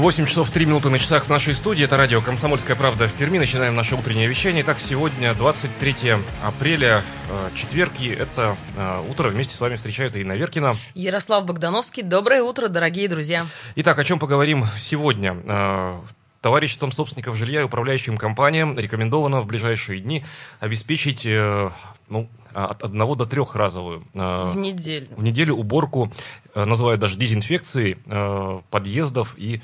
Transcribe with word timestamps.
8 0.00 0.24
часов 0.24 0.50
3 0.50 0.64
минуты 0.64 0.88
на 0.88 0.98
часах 0.98 1.26
в 1.26 1.28
нашей 1.28 1.54
студии. 1.54 1.84
Это 1.84 1.98
радио 1.98 2.22
«Комсомольская 2.22 2.74
правда» 2.74 3.06
в 3.06 3.12
Перми. 3.12 3.38
Начинаем 3.38 3.76
наше 3.76 3.96
утреннее 3.96 4.28
вещание. 4.28 4.62
Итак, 4.62 4.78
сегодня 4.80 5.34
23 5.34 6.16
апреля, 6.42 7.02
э, 7.28 7.50
четверг, 7.54 7.92
и 7.98 8.08
это 8.08 8.56
э, 8.78 9.02
утро 9.10 9.28
вместе 9.28 9.54
с 9.54 9.60
вами 9.60 9.76
встречают 9.76 10.16
Инна 10.16 10.32
Веркина. 10.32 10.76
Ярослав 10.94 11.44
Богдановский. 11.44 12.02
Доброе 12.02 12.42
утро, 12.42 12.68
дорогие 12.68 13.08
друзья. 13.08 13.44
Итак, 13.76 13.98
о 13.98 14.04
чем 14.04 14.18
поговорим 14.18 14.64
сегодня? 14.78 15.36
Э, 15.44 16.00
Товариществом 16.40 16.92
собственников 16.92 17.36
жилья 17.36 17.60
и 17.60 17.64
управляющим 17.64 18.16
компаниям 18.16 18.78
рекомендовано 18.78 19.42
в 19.42 19.46
ближайшие 19.46 20.00
дни 20.00 20.24
обеспечить 20.58 21.26
ну, 22.08 22.30
от 22.54 22.82
одного 22.82 23.14
до 23.14 23.26
трех 23.26 23.54
разовую. 23.54 24.06
В 24.14 24.56
неделю. 24.56 25.08
В 25.14 25.22
неделю 25.22 25.56
уборку, 25.56 26.10
называют 26.54 26.98
даже 26.98 27.18
дезинфекцией 27.18 27.98
подъездов 28.70 29.34
и 29.36 29.60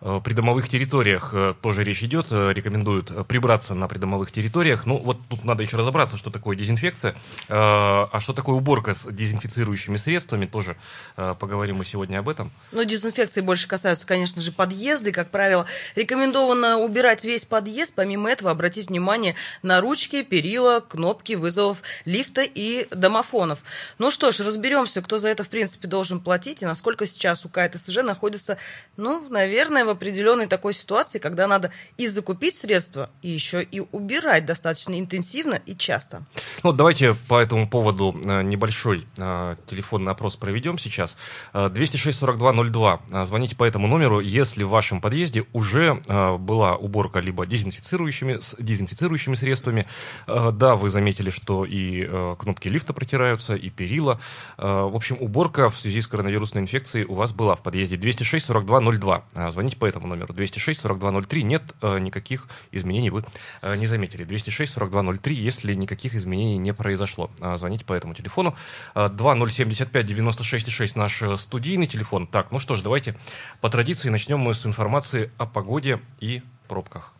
придомовых 0.00 0.68
территориях 0.68 1.30
э, 1.32 1.54
тоже 1.60 1.84
речь 1.84 2.02
идет, 2.02 2.26
э, 2.30 2.52
рекомендуют 2.52 3.26
прибраться 3.26 3.74
на 3.74 3.88
придомовых 3.88 4.30
территориях. 4.30 4.86
Ну, 4.86 4.98
вот 4.98 5.18
тут 5.28 5.44
надо 5.44 5.62
еще 5.62 5.76
разобраться, 5.76 6.16
что 6.16 6.30
такое 6.30 6.56
дезинфекция, 6.56 7.16
а 7.48 8.18
что 8.20 8.32
такое 8.32 8.56
уборка 8.56 8.94
с 8.94 9.10
дезинфицирующими 9.10 9.96
средствами, 9.96 10.46
тоже 10.46 10.76
поговорим 11.16 11.76
мы 11.76 11.84
сегодня 11.84 12.18
об 12.18 12.28
этом. 12.28 12.50
Ну, 12.72 12.84
дезинфекции 12.84 13.40
больше 13.40 13.68
касаются, 13.68 14.06
конечно 14.06 14.42
же, 14.42 14.52
подъезды, 14.52 15.12
как 15.12 15.30
правило. 15.30 15.66
Рекомендовано 15.94 16.78
убирать 16.78 17.24
весь 17.24 17.44
подъезд, 17.44 17.92
помимо 17.94 18.30
этого 18.30 18.50
обратить 18.50 18.88
внимание 18.88 19.34
на 19.62 19.80
ручки, 19.80 20.22
перила, 20.22 20.80
кнопки 20.80 21.34
вызовов 21.34 21.78
лифта 22.04 22.42
и 22.42 22.86
домофонов. 22.90 23.60
Ну 23.98 24.10
что 24.10 24.32
ж, 24.32 24.40
разберемся, 24.40 25.02
кто 25.02 25.18
за 25.18 25.28
это, 25.28 25.44
в 25.44 25.48
принципе, 25.48 25.88
должен 25.88 26.20
платить 26.20 26.62
и 26.62 26.66
насколько 26.66 27.06
сейчас 27.06 27.44
у 27.44 27.48
КТСЖ 27.48 28.02
находится, 28.02 28.58
ну, 28.96 29.26
наверное, 29.28 29.85
в 29.86 29.90
определенной 29.90 30.46
такой 30.46 30.74
ситуации, 30.74 31.18
когда 31.18 31.46
надо 31.46 31.70
и 31.96 32.06
закупить 32.06 32.56
средства, 32.56 33.10
и 33.22 33.30
еще 33.30 33.62
и 33.62 33.82
убирать 33.92 34.46
достаточно 34.46 34.98
интенсивно 34.98 35.54
и 35.54 35.76
часто. 35.76 36.24
Ну, 36.62 36.72
давайте 36.72 37.14
по 37.28 37.40
этому 37.40 37.68
поводу 37.68 38.14
э, 38.24 38.42
небольшой 38.42 39.06
э, 39.16 39.56
телефонный 39.66 40.12
опрос 40.12 40.36
проведем 40.36 40.78
сейчас. 40.78 41.16
206-4202. 41.52 43.00
Э, 43.10 43.24
звоните 43.24 43.56
по 43.56 43.64
этому 43.64 43.86
номеру, 43.86 44.20
если 44.20 44.64
в 44.64 44.68
вашем 44.68 45.00
подъезде 45.00 45.44
уже 45.52 45.94
была 46.38 46.76
уборка 46.76 47.20
либо 47.20 47.46
дезинфицирующими, 47.46 48.38
с 48.40 48.56
дезинфицирующими 48.58 49.34
средствами. 49.34 49.86
Да, 50.26 50.76
вы 50.76 50.88
заметили, 50.88 51.30
что 51.30 51.64
и 51.64 52.08
кнопки 52.38 52.68
лифта 52.68 52.92
протираются, 52.92 53.54
и 53.54 53.70
перила. 53.70 54.20
В 54.56 54.94
общем, 54.94 55.16
уборка 55.20 55.70
в 55.70 55.78
связи 55.78 56.00
с 56.00 56.06
коронавирусной 56.06 56.62
инфекцией 56.62 57.06
у 57.06 57.14
вас 57.14 57.32
была 57.32 57.54
в 57.54 57.62
подъезде 57.62 57.96
206-4202. 57.96 59.50
Звоните 59.50 59.75
Звоните 59.76 59.78
по 59.78 59.86
этому 59.86 60.06
номеру 60.06 60.34
206-4203. 60.34 61.42
Нет 61.42 61.62
э, 61.82 61.98
никаких 61.98 62.48
изменений, 62.72 63.10
вы 63.10 63.24
э, 63.62 63.76
не 63.76 63.86
заметили. 63.86 64.24
206-4203, 64.26 65.32
если 65.32 65.74
никаких 65.74 66.14
изменений 66.14 66.58
не 66.58 66.72
произошло. 66.72 67.30
Э, 67.40 67.56
звоните 67.56 67.84
по 67.84 67.92
этому 67.92 68.14
телефону. 68.14 68.54
Э, 68.94 69.08
2075-96-6 69.08 70.98
наш 70.98 71.22
студийный 71.40 71.86
телефон. 71.86 72.26
Так, 72.26 72.52
ну 72.52 72.58
что 72.58 72.76
ж, 72.76 72.82
давайте 72.82 73.14
по 73.60 73.68
традиции 73.68 74.10
начнем 74.10 74.38
мы 74.38 74.54
с 74.54 74.66
информации 74.66 75.30
о 75.38 75.46
погоде 75.46 76.00
и 76.20 76.42
пробках. 76.68 77.12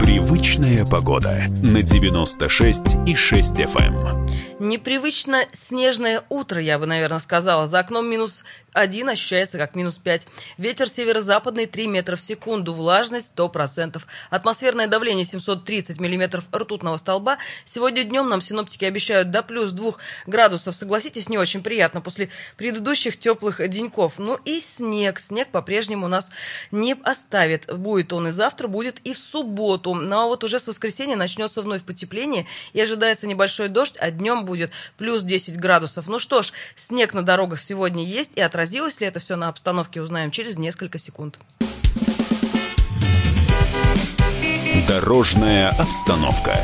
Привычная 0.00 0.84
погода 0.84 1.44
на 1.62 1.82
96 1.82 2.82
и 3.06 3.14
6 3.14 3.52
FM. 3.52 4.29
Непривычно 4.60 5.46
снежное 5.52 6.22
утро, 6.28 6.60
я 6.60 6.78
бы, 6.78 6.84
наверное, 6.84 7.18
сказала. 7.18 7.66
За 7.66 7.78
окном 7.78 8.06
минус 8.06 8.44
1 8.72 9.08
ощущается 9.08 9.58
как 9.58 9.74
минус 9.74 9.96
5. 9.96 10.28
Ветер 10.58 10.88
северо-западный 10.88 11.66
3 11.66 11.86
метра 11.86 12.16
в 12.16 12.20
секунду. 12.20 12.72
Влажность 12.72 13.32
100%. 13.34 14.00
Атмосферное 14.28 14.86
давление 14.86 15.24
730 15.24 15.98
миллиметров 15.98 16.44
ртутного 16.54 16.96
столба. 16.98 17.38
Сегодня 17.64 18.04
днем 18.04 18.28
нам 18.28 18.40
синоптики 18.40 18.84
обещают 18.84 19.30
до 19.30 19.42
плюс 19.42 19.72
2 19.72 19.94
градусов. 20.26 20.74
Согласитесь, 20.74 21.28
не 21.28 21.38
очень 21.38 21.62
приятно 21.62 22.00
после 22.00 22.28
предыдущих 22.56 23.18
теплых 23.18 23.66
деньков. 23.68 24.14
Ну 24.18 24.38
и 24.44 24.60
снег. 24.60 25.20
Снег 25.20 25.48
по-прежнему 25.48 26.06
нас 26.06 26.30
не 26.70 26.96
оставит. 27.02 27.72
Будет 27.74 28.12
он 28.12 28.28
и 28.28 28.30
завтра, 28.30 28.68
будет 28.68 29.00
и 29.04 29.14
в 29.14 29.18
субботу. 29.18 29.94
Но 29.94 30.00
ну, 30.02 30.20
а 30.20 30.26
вот 30.26 30.44
уже 30.44 30.60
с 30.60 30.68
воскресенья 30.68 31.16
начнется 31.16 31.62
вновь 31.62 31.82
потепление 31.82 32.46
и 32.72 32.80
ожидается 32.80 33.26
небольшой 33.26 33.68
дождь, 33.68 33.96
а 33.98 34.10
днем 34.10 34.29
будет 34.36 34.72
плюс 34.96 35.22
10 35.22 35.58
градусов. 35.58 36.06
Ну 36.06 36.18
что 36.18 36.42
ж, 36.42 36.52
снег 36.74 37.14
на 37.14 37.22
дорогах 37.22 37.60
сегодня 37.60 38.04
есть, 38.04 38.36
и 38.36 38.40
отразилось 38.40 39.00
ли 39.00 39.06
это 39.06 39.18
все 39.18 39.36
на 39.36 39.48
обстановке, 39.48 40.00
узнаем 40.00 40.30
через 40.30 40.58
несколько 40.58 40.98
секунд. 40.98 41.38
Дорожная 44.86 45.70
обстановка. 45.70 46.58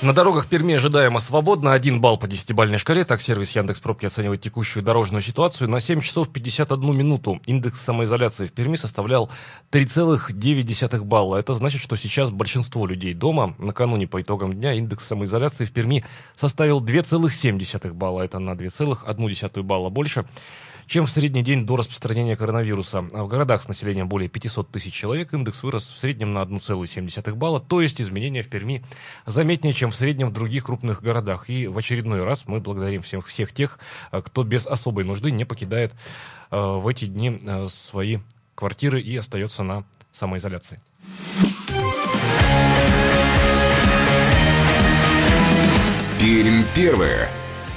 На 0.00 0.12
дорогах 0.12 0.46
Перми 0.46 0.74
ожидаемо 0.74 1.18
свободно. 1.18 1.72
Один 1.72 2.00
балл 2.00 2.18
по 2.18 2.28
десятибальной 2.28 2.78
шкале. 2.78 3.02
Так 3.02 3.20
сервис 3.20 3.56
Яндекс 3.56 3.80
Пробки 3.80 4.06
оценивает 4.06 4.40
текущую 4.40 4.84
дорожную 4.84 5.22
ситуацию. 5.22 5.68
На 5.68 5.80
7 5.80 6.02
часов 6.02 6.28
51 6.28 6.96
минуту 6.96 7.40
индекс 7.46 7.80
самоизоляции 7.80 8.46
в 8.46 8.52
Перми 8.52 8.76
составлял 8.76 9.28
3,9 9.72 11.02
балла. 11.02 11.36
Это 11.38 11.52
значит, 11.54 11.80
что 11.80 11.96
сейчас 11.96 12.30
большинство 12.30 12.86
людей 12.86 13.12
дома. 13.12 13.56
Накануне 13.58 14.06
по 14.06 14.22
итогам 14.22 14.52
дня 14.52 14.72
индекс 14.74 15.04
самоизоляции 15.04 15.64
в 15.64 15.72
Перми 15.72 16.04
составил 16.36 16.80
2,7 16.80 17.92
балла. 17.92 18.22
Это 18.22 18.38
на 18.38 18.52
2,1 18.52 19.62
балла 19.62 19.90
больше 19.90 20.26
чем 20.88 21.06
в 21.06 21.10
средний 21.10 21.42
день 21.42 21.66
до 21.66 21.76
распространения 21.76 22.36
коронавируса. 22.36 23.06
А 23.12 23.22
в 23.22 23.28
городах 23.28 23.62
с 23.62 23.68
населением 23.68 24.08
более 24.08 24.28
500 24.28 24.70
тысяч 24.70 24.94
человек 24.94 25.32
индекс 25.34 25.62
вырос 25.62 25.92
в 25.92 25.98
среднем 25.98 26.32
на 26.32 26.38
1,7 26.38 27.34
балла, 27.34 27.60
то 27.60 27.80
есть 27.80 28.00
изменения 28.00 28.42
в 28.42 28.48
Перми 28.48 28.82
заметнее, 29.26 29.74
чем 29.74 29.90
в 29.90 29.94
среднем 29.94 30.28
в 30.28 30.32
других 30.32 30.64
крупных 30.64 31.02
городах. 31.02 31.50
И 31.50 31.66
в 31.66 31.76
очередной 31.76 32.24
раз 32.24 32.46
мы 32.46 32.60
благодарим 32.60 33.02
всех, 33.02 33.26
всех 33.26 33.52
тех, 33.52 33.78
э, 34.10 34.22
кто 34.22 34.42
без 34.42 34.66
особой 34.66 35.04
нужды 35.04 35.30
не 35.30 35.44
покидает 35.44 35.92
э, 36.50 36.56
в 36.58 36.88
эти 36.88 37.04
дни 37.04 37.38
э, 37.42 37.68
свои 37.68 38.18
квартиры 38.54 39.00
и 39.00 39.16
остается 39.16 39.62
на 39.62 39.84
самоизоляции. 40.12 40.80
Пермь 46.18 46.64
первое. 46.74 47.28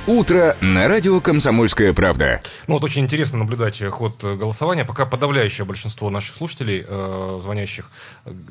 Утро 0.07 0.57
на 0.61 0.87
радио 0.87 1.21
«Комсомольская 1.21 1.93
правда». 1.93 2.41
Ну 2.65 2.73
вот 2.73 2.83
очень 2.83 3.03
интересно 3.03 3.37
наблюдать 3.37 3.79
ход 3.91 4.23
голосования. 4.23 4.83
Пока 4.83 5.05
подавляющее 5.05 5.63
большинство 5.63 6.09
наших 6.09 6.35
слушателей, 6.35 6.83
э, 6.87 7.39
звонящих, 7.39 7.91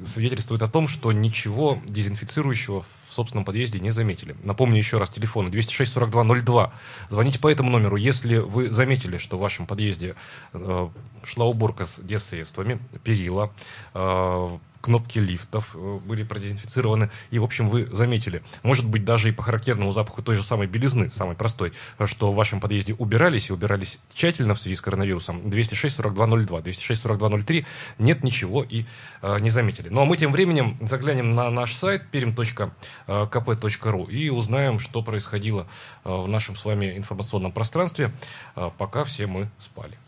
свидетельствует 0.06 0.62
о 0.62 0.68
том, 0.68 0.86
что 0.86 1.10
ничего 1.10 1.82
дезинфицирующего 1.88 2.84
в 3.08 3.12
собственном 3.12 3.44
подъезде 3.44 3.80
не 3.80 3.90
заметили. 3.90 4.36
Напомню 4.44 4.78
еще 4.78 4.98
раз 4.98 5.10
телефон 5.10 5.50
206-42-02. 5.50 6.70
Звоните 7.08 7.40
по 7.40 7.50
этому 7.50 7.70
номеру, 7.70 7.96
если 7.96 8.36
вы 8.36 8.70
заметили, 8.70 9.16
что 9.16 9.36
в 9.36 9.40
вашем 9.40 9.66
подъезде 9.66 10.14
э, 10.52 10.88
шла 11.24 11.46
уборка 11.46 11.84
с 11.84 11.98
дезсредствами, 11.98 12.78
перила, 13.02 13.52
э, 13.94 14.58
кнопки 14.80 15.18
лифтов 15.18 15.74
э, 15.74 15.98
были 16.04 16.22
продезинфицированы, 16.22 17.10
и, 17.30 17.38
в 17.38 17.44
общем, 17.44 17.68
вы 17.68 17.88
заметили, 17.92 18.42
может 18.62 18.86
быть, 18.86 19.04
даже 19.04 19.28
и 19.28 19.32
по 19.32 19.42
характерному 19.42 19.92
запаху 19.92 20.22
той 20.22 20.34
же 20.34 20.42
самой 20.42 20.66
белизны, 20.66 21.10
самой 21.10 21.36
простой, 21.36 21.72
что 22.04 22.32
в 22.32 22.34
вашем 22.34 22.60
подъезде 22.60 22.94
убирались, 22.94 23.50
и 23.50 23.52
убирались 23.52 23.98
тщательно 24.12 24.54
в 24.54 24.60
связи 24.60 24.76
с 24.76 24.80
коронавирусом, 24.80 25.40
206-4202, 25.42 26.62
206-4203, 26.62 27.66
нет 27.98 28.24
ничего 28.24 28.62
и 28.62 28.84
э, 29.22 29.38
не 29.40 29.50
заметили. 29.50 29.88
Ну, 29.88 30.02
а 30.02 30.04
мы 30.04 30.16
тем 30.16 30.32
временем 30.32 30.78
заглянем 30.80 31.34
на 31.34 31.50
наш 31.50 31.74
сайт 31.74 32.04
perim.kp.ru 32.12 34.10
и 34.10 34.30
узнаем, 34.30 34.78
что 34.78 35.02
происходило 35.02 35.66
э, 36.04 36.10
в 36.10 36.28
нашем 36.28 36.56
с 36.56 36.64
вами 36.64 36.96
информационном 36.96 37.52
пространстве, 37.52 38.12
э, 38.56 38.70
пока 38.78 39.04
все 39.04 39.26
мы 39.26 39.50
спали. 39.58 39.98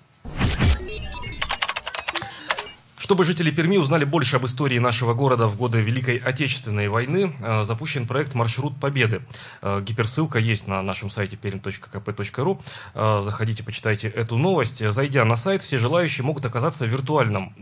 Чтобы 3.03 3.25
жители 3.25 3.51
Перми 3.51 3.79
узнали 3.79 4.05
больше 4.05 4.37
об 4.37 4.47
истории 4.47 4.79
нашего 4.79 5.13
города 5.13 5.49
в 5.49 5.57
годы 5.57 5.81
Великой 5.81 6.19
Отечественной 6.19 6.87
войны, 6.87 7.35
э, 7.41 7.65
запущен 7.65 8.07
проект 8.07 8.37
«Маршрут 8.37 8.79
Победы». 8.79 9.23
Э, 9.61 9.81
гиперссылка 9.83 10.39
есть 10.39 10.69
на 10.69 10.83
нашем 10.83 11.11
сайте 11.11 11.35
perm.kp.ru. 11.35 12.63
Э, 12.95 13.21
заходите, 13.21 13.65
почитайте 13.65 14.07
эту 14.07 14.37
новость. 14.37 14.89
Зайдя 14.89 15.25
на 15.25 15.35
сайт, 15.35 15.63
все 15.63 15.79
желающие 15.79 16.25
могут 16.25 16.45
оказаться 16.45 16.85
в 16.85 16.91
виртуальном 16.91 17.57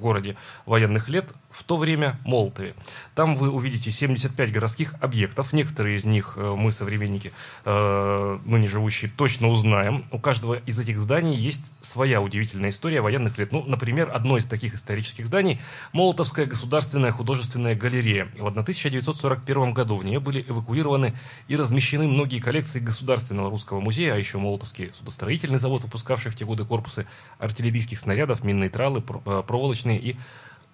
городе 0.00 0.36
военных 0.66 1.08
лет 1.08 1.26
в 1.52 1.64
то 1.64 1.76
время 1.76 2.18
Молотове. 2.24 2.74
Там 3.14 3.36
вы 3.36 3.50
увидите 3.50 3.90
75 3.90 4.52
городских 4.52 4.94
объектов. 5.00 5.52
Некоторые 5.52 5.96
из 5.96 6.04
них 6.04 6.36
мы, 6.36 6.72
современники, 6.72 7.32
ныне 7.64 8.68
живущие, 8.68 9.10
точно 9.16 9.48
узнаем. 9.48 10.04
У 10.10 10.18
каждого 10.18 10.54
из 10.54 10.78
этих 10.78 10.98
зданий 10.98 11.36
есть 11.36 11.72
своя 11.80 12.20
удивительная 12.20 12.70
история 12.70 13.00
военных 13.00 13.38
лет. 13.38 13.52
Ну, 13.52 13.64
например, 13.66 14.10
одно 14.12 14.36
из 14.36 14.46
таких 14.46 14.74
исторических 14.74 15.26
зданий– 15.26 15.60
Молотовская 15.92 16.46
государственная 16.46 17.10
художественная 17.10 17.74
галерея. 17.74 18.28
В 18.38 18.46
1941 18.46 19.74
году 19.74 19.96
в 19.96 20.04
нее 20.04 20.20
были 20.20 20.44
эвакуированы 20.48 21.14
и 21.48 21.56
размещены 21.56 22.06
многие 22.06 22.40
коллекции 22.40 22.80
Государственного 22.80 23.50
русского 23.50 23.80
музея, 23.80 24.14
а 24.14 24.16
еще 24.16 24.38
Молотовский 24.38 24.92
судостроительный 24.92 25.58
завод, 25.58 25.84
выпускавший 25.84 26.30
в 26.30 26.36
те 26.36 26.44
годы 26.44 26.64
корпусы 26.64 27.06
артиллерийских 27.38 27.98
снарядов, 27.98 28.44
минные 28.44 28.70
тралы, 28.70 29.02
э, 29.02 29.42
проволочные 29.46 29.98
и 29.98 30.16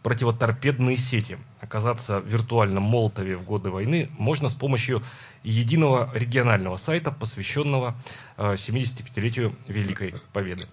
противоторпедные 0.03 0.97
сети. 0.97 1.39
Оказаться 1.61 2.21
в 2.21 2.27
виртуальном 2.27 2.85
Молотове 2.85 3.37
в 3.37 3.45
годы 3.45 3.71
войны 3.71 4.11
можно 4.19 4.49
с 4.49 4.55
помощью 4.55 5.03
единого 5.43 6.11
регионального 6.15 6.77
сайта, 6.77 7.11
посвященного 7.11 7.95
75-летию 8.37 9.55
э, 9.67 9.73
Великой 9.73 10.15
Победы. 10.33 10.67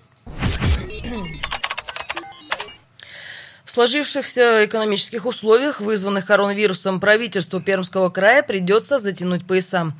Сложившихся 3.75 4.63
экономических 4.63 5.25
условиях, 5.25 5.81
вызванных 5.81 6.25
коронавирусом, 6.25 7.01
правительству 7.01 7.59
Пермского 7.59 8.09
края 8.09 8.41
придется 8.41 8.99
затянуть 8.99 9.45
пояса. 9.45 9.91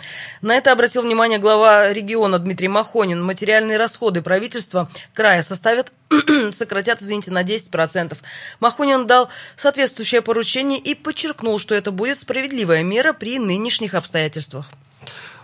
На 0.42 0.56
это 0.56 0.72
обратил 0.72 1.02
внимание 1.02 1.40
глава 1.40 1.92
региона 1.92 2.40
Дмитрий 2.40 2.70
Махонин. 2.70 3.22
Материальные 3.22 3.76
расходы 3.76 4.22
правительства 4.22 4.90
края 5.14 5.44
составят 5.44 5.92
сократят, 6.54 7.02
извините, 7.02 7.32
на 7.32 7.44
10%. 7.44 8.16
Махонин 8.62 9.08
дал 9.08 9.28
соответствующее 9.58 10.22
поручение 10.22 10.80
и 10.80 10.96
подчеркнул, 10.96 11.60
что 11.60 11.76
это 11.76 11.92
будет 11.92 12.18
справедливая 12.18 12.82
мера 12.82 13.12
при 13.12 13.40
нынешних 13.40 13.94
обстоятельствах. 13.94 14.70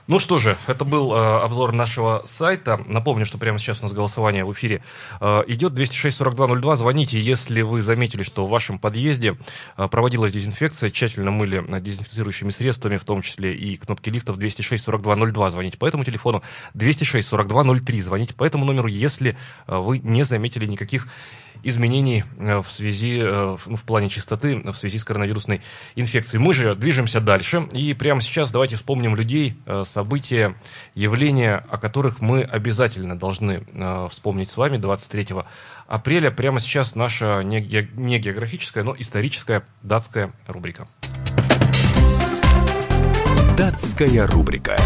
Ну 0.08 0.20
что 0.20 0.40
же, 0.40 0.58
это 0.68 0.84
был 0.84 1.14
э, 1.14 1.42
обзор 1.42 1.74
нашего 1.74 2.24
сайта. 2.26 2.82
Напомню, 2.88 3.26
что 3.26 3.38
прямо 3.38 3.60
сейчас 3.60 3.80
у 3.80 3.84
нас 3.84 3.94
голосование 3.94 4.44
в 4.44 4.52
эфире 4.54 4.84
э, 5.20 5.44
идет 5.48 5.74
206-4202. 5.74 6.76
Звоните, 6.76 7.20
если 7.20 7.62
вы 7.62 7.82
заметили, 7.82 8.24
что 8.24 8.46
в 8.46 8.50
вашем 8.50 8.80
подъезде 8.80 9.38
э, 9.78 9.88
проводилась 9.88 10.34
дезинфекция, 10.34 10.90
тщательно 10.90 11.32
мыли 11.32 11.64
э, 11.70 11.80
дезинфицирующими 11.80 12.50
средствами, 12.50 12.98
в 12.98 13.04
том 13.04 13.22
числе 13.22 13.56
и 13.56 13.78
кнопки 13.78 14.10
лифтов 14.10 14.38
206-4202. 14.38 15.50
Звоните 15.52 15.78
по 15.78 15.88
этому 15.88 16.04
телефону 16.04 16.42
206-4203. 16.74 18.02
Звоните 18.02 18.34
по 18.34 18.44
этому 18.44 18.66
номеру, 18.66 18.88
если 18.88 19.38
э, 19.68 19.78
вы 19.78 20.00
не 20.00 20.24
заметили 20.24 20.66
никаких 20.66 21.08
изменений 21.64 22.24
э, 22.38 22.62
в 22.62 22.72
связи, 22.72 23.20
э, 23.22 23.58
ну, 23.66 23.76
в 23.76 23.84
плане 23.84 24.10
чистоты, 24.10 24.58
в 24.58 24.74
связи 24.74 24.98
с 24.98 25.04
коронавирусной 25.04 25.62
инфекцией. 25.96 26.42
Мы 26.42 26.54
же 26.54 26.76
движемся 26.76 27.20
дальше, 27.20 27.68
и 27.72 27.94
прямо 27.94 28.22
сейчас 28.22 28.52
давайте 28.52 28.76
вспомним 28.76 29.16
людей, 29.16 29.56
э, 29.66 29.84
события, 29.92 30.56
явления, 30.96 31.64
о 31.70 31.78
которых 31.78 32.22
мы 32.22 32.42
обязательно 32.42 33.18
должны 33.18 33.64
вспомнить 34.10 34.50
с 34.50 34.58
вами 34.58 34.78
23 34.78 35.28
апреля. 35.88 36.32
Прямо 36.32 36.60
сейчас 36.60 36.96
наша 36.96 37.44
не 37.44 37.60
географическая, 37.62 38.84
но 38.84 38.96
историческая 38.98 39.64
датская 39.84 40.32
рубрика. 40.48 40.88
Датская 43.58 44.26
рубрика. 44.26 44.78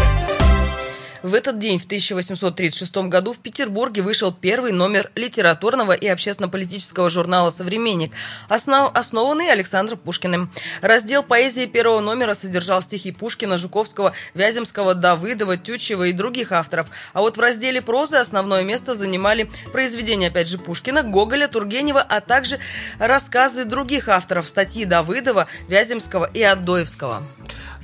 В 1.26 1.34
этот 1.34 1.58
день, 1.58 1.80
в 1.80 1.86
1836 1.86 2.96
году, 3.08 3.32
в 3.32 3.38
Петербурге 3.38 4.00
вышел 4.00 4.32
первый 4.32 4.70
номер 4.70 5.10
литературного 5.16 5.90
и 5.90 6.06
общественно-политического 6.06 7.10
журнала 7.10 7.50
«Современник», 7.50 8.12
основ... 8.48 8.92
основанный 8.94 9.50
Александром 9.50 9.98
Пушкиным. 9.98 10.52
Раздел 10.82 11.24
поэзии 11.24 11.66
первого 11.66 11.98
номера 11.98 12.34
содержал 12.34 12.80
стихи 12.80 13.10
Пушкина, 13.10 13.58
Жуковского, 13.58 14.12
Вяземского, 14.34 14.94
Давыдова, 14.94 15.56
Тютчева 15.56 16.04
и 16.04 16.12
других 16.12 16.52
авторов. 16.52 16.86
А 17.12 17.22
вот 17.22 17.36
в 17.36 17.40
разделе 17.40 17.82
прозы 17.82 18.18
основное 18.18 18.62
место 18.62 18.94
занимали 18.94 19.50
произведения, 19.72 20.28
опять 20.28 20.48
же, 20.48 20.58
Пушкина, 20.58 21.02
Гоголя, 21.02 21.48
Тургенева, 21.48 22.02
а 22.02 22.20
также 22.20 22.60
рассказы 23.00 23.64
других 23.64 24.08
авторов, 24.08 24.46
статьи 24.46 24.84
Давыдова, 24.84 25.48
Вяземского 25.66 26.30
и 26.32 26.40
Адоевского. 26.44 27.24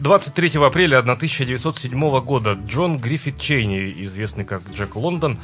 23 0.00 0.60
апреля 0.64 0.98
1907 0.98 2.20
года 2.20 2.52
Джон 2.52 2.96
Гриффит 2.96 3.38
Чейни, 3.38 4.02
известный 4.04 4.44
как 4.44 4.62
Джек 4.72 4.96
Лондон, 4.96 5.38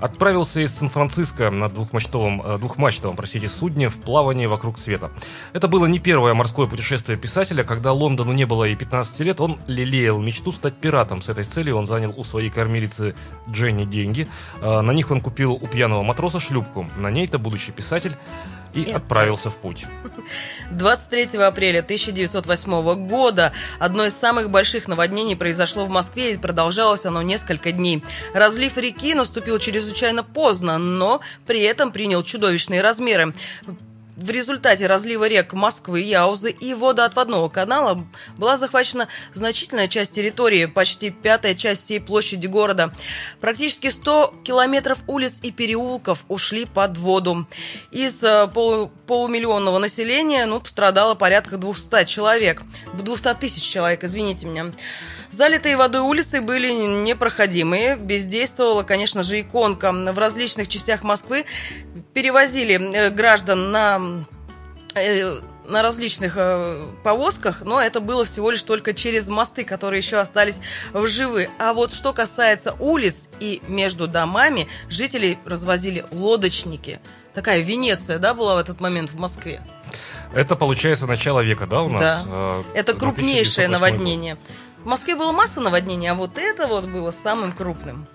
отправился 0.00 0.60
из 0.60 0.72
Сан-Франциско 0.74 1.50
на 1.50 1.68
двухмачтовом, 1.68 2.40
э, 2.42 2.58
двухмачтовом 2.58 3.16
простите, 3.16 3.48
судне 3.48 3.88
в 3.88 3.96
плавание 3.96 4.48
вокруг 4.48 4.78
света. 4.78 5.10
Это 5.52 5.68
было 5.68 5.86
не 5.86 5.98
первое 5.98 6.34
морское 6.34 6.66
путешествие 6.66 7.18
писателя. 7.18 7.64
Когда 7.64 7.92
Лондону 7.92 8.32
не 8.32 8.46
было 8.46 8.64
и 8.64 8.76
15 8.76 9.20
лет, 9.20 9.40
он 9.40 9.58
лелеял 9.66 10.20
мечту 10.20 10.52
стать 10.52 10.74
пиратом. 10.74 11.20
С 11.20 11.28
этой 11.28 11.44
целью 11.44 11.76
он 11.76 11.86
занял 11.86 12.14
у 12.16 12.24
своей 12.24 12.50
кормилицы 12.50 13.14
Дженни 13.50 13.84
деньги. 13.84 14.28
Э, 14.60 14.80
на 14.80 14.92
них 14.92 15.10
он 15.10 15.20
купил 15.20 15.52
у 15.54 15.66
пьяного 15.66 16.02
матроса 16.02 16.38
шлюпку. 16.38 16.86
На 16.96 17.10
ней-то, 17.10 17.38
будущий 17.38 17.72
писатель, 17.72 18.16
и, 18.82 18.90
и 18.90 18.92
отправился 18.92 19.50
в 19.50 19.56
путь. 19.56 19.84
23 20.70 21.38
апреля 21.40 21.80
1908 21.80 23.06
года 23.06 23.52
одно 23.78 24.06
из 24.06 24.14
самых 24.14 24.50
больших 24.50 24.88
наводнений 24.88 25.36
произошло 25.36 25.84
в 25.84 25.88
Москве 25.90 26.34
и 26.34 26.38
продолжалось 26.38 27.06
оно 27.06 27.22
несколько 27.22 27.72
дней. 27.72 28.04
Разлив 28.34 28.76
реки 28.76 29.14
наступил 29.14 29.58
чрезвычайно 29.58 30.22
поздно, 30.22 30.78
но 30.78 31.20
при 31.46 31.62
этом 31.62 31.92
принял 31.92 32.22
чудовищные 32.22 32.82
размеры. 32.82 33.32
В 34.18 34.30
результате 34.30 34.88
разлива 34.88 35.28
рек 35.28 35.52
Москвы, 35.52 36.00
Яузы 36.00 36.50
и 36.50 36.74
водоотводного 36.74 37.48
канала 37.48 38.04
была 38.36 38.56
захвачена 38.56 39.06
значительная 39.32 39.86
часть 39.86 40.12
территории, 40.12 40.64
почти 40.64 41.10
пятая 41.10 41.54
часть 41.54 41.84
всей 41.84 42.00
площади 42.00 42.48
города. 42.48 42.92
Практически 43.40 43.90
100 43.90 44.34
километров 44.42 44.98
улиц 45.06 45.38
и 45.44 45.52
переулков 45.52 46.24
ушли 46.26 46.66
под 46.66 46.98
воду. 46.98 47.46
Из 47.92 48.24
э, 48.24 48.48
полу 48.52 48.90
полумиллионного 49.06 49.78
населения 49.78 50.46
ну, 50.46 50.60
пострадало 50.60 51.14
порядка 51.14 51.56
200 51.56 52.04
человек. 52.06 52.62
200 52.94 53.34
тысяч 53.34 53.62
человек, 53.62 54.02
извините 54.02 54.48
меня. 54.48 54.72
Залитые 55.30 55.76
водой 55.76 56.00
улицы 56.00 56.40
были 56.40 56.70
непроходимые. 56.70 57.96
Бездействовала, 57.96 58.82
конечно 58.82 59.22
же, 59.22 59.40
иконка. 59.40 59.92
В 59.92 60.18
различных 60.18 60.68
частях 60.68 61.02
Москвы 61.02 61.44
перевозили 62.14 62.80
э, 62.94 63.10
граждан 63.10 63.70
на 63.70 64.00
э, 64.94 65.40
на 65.68 65.82
различных 65.82 66.34
э, 66.36 66.82
повозках, 67.04 67.62
но 67.62 67.80
это 67.80 68.00
было 68.00 68.24
всего 68.24 68.50
лишь 68.50 68.62
только 68.62 68.94
через 68.94 69.28
мосты, 69.28 69.64
которые 69.64 69.98
еще 69.98 70.16
остались 70.16 70.60
в 70.92 71.06
живы. 71.06 71.50
А 71.58 71.74
вот 71.74 71.92
что 71.92 72.12
касается 72.12 72.74
улиц 72.78 73.28
и 73.38 73.60
между 73.68 74.08
домами, 74.08 74.66
жителей 74.88 75.38
развозили 75.44 76.04
лодочники. 76.10 77.00
Такая 77.34 77.60
Венеция, 77.60 78.18
да, 78.18 78.34
была 78.34 78.56
в 78.56 78.58
этот 78.58 78.80
момент 78.80 79.10
в 79.10 79.18
Москве? 79.18 79.60
Это 80.34 80.56
получается 80.56 81.06
начало 81.06 81.40
века, 81.40 81.66
да, 81.66 81.82
у 81.82 81.88
нас? 81.88 82.00
Да. 82.00 82.22
Э, 82.26 82.62
это 82.74 82.94
крупнейшее 82.94 83.68
наводнение. 83.68 84.34
Год. 84.34 84.44
В 84.82 84.86
Москве 84.86 85.16
было 85.16 85.32
масса 85.32 85.60
наводнений, 85.60 86.08
а 86.08 86.14
вот 86.14 86.38
это 86.38 86.66
вот 86.66 86.84
было 86.84 87.10
самым 87.10 87.52
крупным. 87.52 88.06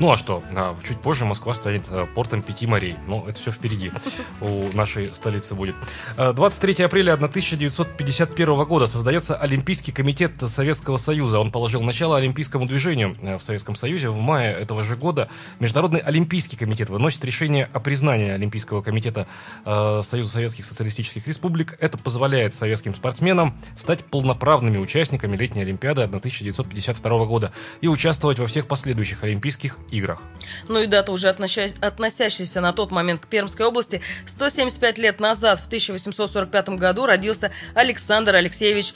Ну 0.00 0.10
а 0.10 0.16
что, 0.16 0.42
чуть 0.82 0.98
позже 0.98 1.26
Москва 1.26 1.52
станет 1.52 1.82
э, 1.90 2.06
портом 2.14 2.40
пяти 2.40 2.66
морей. 2.66 2.96
Но 3.06 3.26
это 3.28 3.38
все 3.38 3.50
впереди 3.50 3.92
у 4.40 4.74
нашей 4.74 5.12
столицы 5.12 5.54
будет. 5.54 5.74
23 6.16 6.76
э, 6.78 6.84
апреля 6.86 7.12
1951 7.12 8.64
года 8.64 8.86
создается 8.86 9.36
Олимпийский 9.36 9.92
комитет 9.92 10.32
Советского 10.46 10.96
Союза. 10.96 11.38
Он 11.38 11.50
положил 11.50 11.82
начало 11.82 12.16
олимпийскому 12.16 12.64
движению 12.64 13.14
э, 13.20 13.36
в 13.36 13.42
Советском 13.42 13.76
Союзе. 13.76 14.08
В 14.08 14.18
мае 14.18 14.54
этого 14.54 14.82
же 14.84 14.96
года 14.96 15.28
Международный 15.58 16.00
Олимпийский 16.00 16.56
комитет 16.56 16.88
выносит 16.88 17.22
решение 17.26 17.68
о 17.70 17.78
признании 17.78 18.30
Олимпийского 18.30 18.80
комитета 18.80 19.26
Союза 19.64 20.30
Советских 20.30 20.64
Социалистических 20.64 21.26
Республик. 21.26 21.76
Это 21.78 21.98
позволяет 21.98 22.54
советским 22.54 22.94
спортсменам 22.94 23.54
стать 23.76 24.02
полноправными 24.06 24.78
участниками 24.78 25.36
летней 25.36 25.60
Олимпиады 25.60 26.02
1952 26.02 27.24
года 27.26 27.52
и 27.82 27.88
участвовать 27.88 28.38
во 28.38 28.46
всех 28.46 28.66
последующих 28.66 29.22
Олимпийских 29.24 29.76
играх. 29.90 30.22
Ну 30.68 30.80
и 30.80 30.86
дата 30.86 31.12
уже 31.12 31.28
относящаяся 31.28 32.60
на 32.60 32.72
тот 32.72 32.90
момент 32.90 33.20
к 33.20 33.26
Пермской 33.26 33.66
области. 33.66 34.02
175 34.26 34.98
лет 34.98 35.20
назад, 35.20 35.60
в 35.60 35.66
1845 35.66 36.70
году, 36.70 37.06
родился 37.06 37.52
Александр 37.74 38.34
Алексеевич 38.34 38.94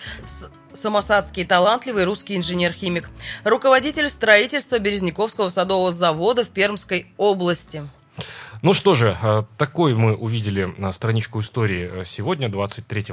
Самосадский, 0.72 1.44
талантливый 1.44 2.04
русский 2.04 2.36
инженер-химик, 2.36 3.08
руководитель 3.44 4.08
строительства 4.08 4.78
Березняковского 4.78 5.48
садового 5.48 5.92
завода 5.92 6.44
в 6.44 6.48
Пермской 6.48 7.06
области. 7.16 7.86
Ну 8.64 8.72
что 8.72 8.94
же, 8.94 9.14
э, 9.22 9.42
такой 9.58 9.94
мы 9.94 10.14
увидели 10.14 10.74
э, 10.78 10.92
страничку 10.92 11.40
истории 11.40 12.00
э, 12.00 12.04
сегодня, 12.06 12.48
23 12.48 13.08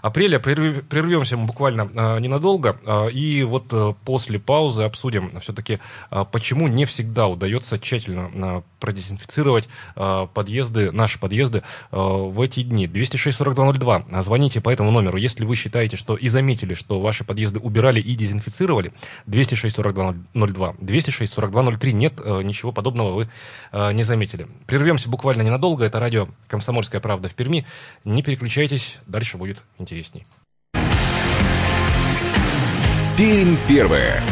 апреля. 0.00 0.38
Прервемся 0.38 1.36
мы 1.36 1.44
буквально 1.44 2.18
ненадолго. 2.20 3.10
И 3.12 3.42
вот 3.42 3.98
после 4.06 4.38
паузы 4.38 4.84
обсудим 4.84 5.38
все-таки, 5.40 5.78
почему 6.32 6.68
не 6.68 6.86
всегда 6.86 7.26
удается 7.26 7.78
тщательно 7.78 8.62
продезинфицировать 8.80 9.68
подъезды, 9.94 10.90
наши 10.90 11.18
подъезды 11.18 11.62
в 11.90 12.40
эти 12.40 12.62
дни. 12.62 12.86
206-4202. 12.86 14.22
Звоните 14.22 14.60
по 14.60 14.70
этому 14.70 14.90
номеру, 14.90 15.18
если 15.18 15.44
вы 15.44 15.56
считаете, 15.56 15.96
что 15.96 16.16
и 16.16 16.28
заметили, 16.28 16.74
что 16.74 17.00
ваши 17.00 17.24
подъезды 17.24 17.58
убирали 17.58 18.00
и 18.00 18.14
дезинфицировали. 18.14 18.92
206-4202. 19.26 20.78
206-4203. 20.80 21.92
Нет, 21.92 22.24
ничего 22.24 22.72
подобного 22.72 23.12
вы 23.12 23.28
не 23.92 24.02
заметили. 24.02 24.46
Прервемся 24.94 25.10
буквально 25.10 25.42
ненадолго. 25.42 25.84
Это 25.84 25.98
радио 25.98 26.28
«Комсомольская 26.46 27.00
правда» 27.00 27.28
в 27.28 27.34
Перми. 27.34 27.66
Не 28.04 28.22
переключайтесь, 28.22 28.98
дальше 29.08 29.36
будет 29.36 29.58
интересней. 29.76 30.24
Пермь 33.16 33.56
первая. 33.66 34.22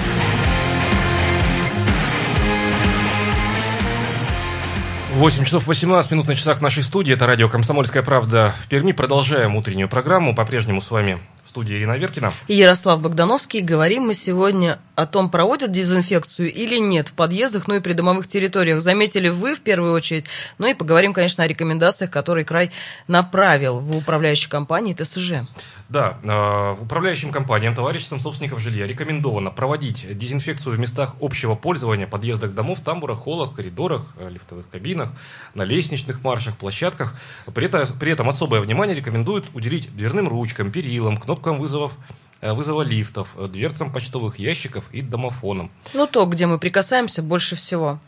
Восемь 5.15 5.45
часов 5.45 5.67
18 5.67 6.13
минут 6.13 6.29
на 6.29 6.37
часах 6.37 6.61
нашей 6.61 6.85
студии. 6.85 7.13
Это 7.13 7.27
радио 7.27 7.49
«Комсомольская 7.49 8.05
правда» 8.05 8.55
в 8.63 8.69
Перми. 8.69 8.93
Продолжаем 8.93 9.57
утреннюю 9.57 9.89
программу. 9.89 10.33
По-прежнему 10.33 10.81
с 10.81 10.93
вами 10.93 11.19
студии 11.53 11.77
Ирина 11.77 11.99
Веркина. 11.99 12.33
И 12.49 12.55
Ярослав 12.55 13.03
Богдановский. 13.03 13.61
Говорим 13.61 14.05
мы 14.05 14.15
сегодня 14.15 14.79
о 14.95 15.05
том, 15.07 15.31
проводят 15.31 15.71
дезинфекцию 15.71 16.51
или 16.51 16.79
нет 16.79 17.09
в 17.09 17.13
подъездах, 17.13 17.69
ну 17.69 17.75
и 17.75 17.81
придомовых 17.81 18.27
территориях. 18.27 18.81
Заметили 18.81 19.29
вы 19.29 19.55
в 19.55 19.61
первую 19.61 19.93
очередь. 19.93 20.25
Ну 20.57 20.67
и 20.67 20.73
поговорим, 20.73 21.13
конечно, 21.13 21.45
о 21.45 21.47
рекомендациях, 21.47 22.11
которые 22.11 22.47
край 22.47 22.71
направил 23.07 23.81
в 23.81 23.95
управляющей 23.95 24.49
компании 24.49 24.95
ТСЖ. 24.95 25.47
Да, 25.93 26.17
э, 26.23 26.83
управляющим 26.83 27.31
компаниям, 27.31 27.75
товариществам 27.75 28.19
собственников 28.19 28.61
жилья 28.61 28.87
рекомендовано 28.87 29.51
проводить 29.51 30.07
дезинфекцию 30.17 30.75
в 30.75 30.79
местах 30.79 31.17
общего 31.21 31.55
пользования, 31.55 32.07
подъездах 32.07 32.55
домов, 32.55 32.81
тамбурах, 32.83 33.19
холлах, 33.19 33.55
коридорах, 33.55 34.07
э, 34.17 34.31
лифтовых 34.31 34.71
кабинах, 34.71 35.11
на 35.53 35.65
лестничных 35.65 36.25
маршах, 36.25 36.57
площадках. 36.57 37.15
При 37.55 37.67
этом, 37.67 37.85
при 38.01 38.11
этом 38.11 38.27
особое 38.27 38.63
внимание 38.63 38.97
рекомендуют 38.97 39.45
уделить 39.53 39.95
дверным 39.95 40.29
ручкам, 40.29 40.73
перилам, 40.73 41.19
кнопкам 41.19 41.59
вызовов 41.59 41.93
э, 42.41 42.55
вызова 42.55 42.81
лифтов, 42.81 43.29
дверцам 43.51 43.93
почтовых 43.93 44.39
ящиков 44.39 44.87
и 44.93 45.03
домофонам. 45.03 45.71
Ну, 45.93 46.07
то, 46.07 46.25
где 46.25 46.47
мы 46.47 46.59
прикасаемся 46.59 47.21
больше 47.21 47.55
всего. 47.55 47.99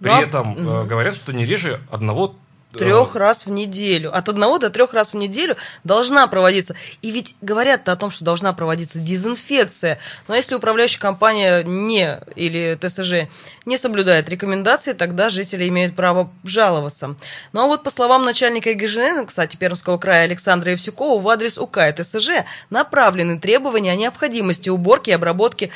При 0.00 0.10
Но... 0.10 0.20
Этом 0.20 0.50
угу. 0.50 0.86
говорят, 0.86 1.14
что 1.14 1.32
не 1.32 1.46
реже 1.46 1.80
одного 1.90 2.34
трех 2.72 3.14
раз 3.14 3.46
в 3.46 3.50
неделю. 3.50 4.16
От 4.16 4.28
одного 4.28 4.58
до 4.58 4.70
трех 4.70 4.92
раз 4.92 5.12
в 5.12 5.16
неделю 5.16 5.56
должна 5.84 6.26
проводиться. 6.26 6.74
И 7.02 7.10
ведь 7.10 7.34
говорят 7.40 7.88
о 7.88 7.96
том, 7.96 8.10
что 8.10 8.24
должна 8.24 8.52
проводиться 8.52 8.98
дезинфекция. 8.98 9.98
Но 10.28 10.34
если 10.34 10.54
управляющая 10.54 11.00
компания 11.00 11.62
не 11.64 12.20
или 12.34 12.78
ТСЖ 12.80 13.28
не 13.64 13.76
соблюдает 13.76 14.28
рекомендации, 14.28 14.92
тогда 14.92 15.28
жители 15.28 15.68
имеют 15.68 15.96
право 15.96 16.30
жаловаться. 16.44 17.16
Ну 17.52 17.62
а 17.62 17.66
вот 17.66 17.82
по 17.82 17.90
словам 17.90 18.24
начальника 18.24 18.70
ЕГЖН, 18.70 19.26
кстати, 19.26 19.56
Пермского 19.56 19.98
края 19.98 20.24
Александра 20.24 20.72
Евсюкова, 20.72 21.20
в 21.20 21.28
адрес 21.28 21.58
УК 21.58 21.78
и 21.88 21.92
ТСЖ 21.92 22.44
направлены 22.70 23.38
требования 23.40 23.92
о 23.92 23.96
необходимости 23.96 24.68
уборки 24.68 25.10
и 25.10 25.14
обработки 25.14 25.70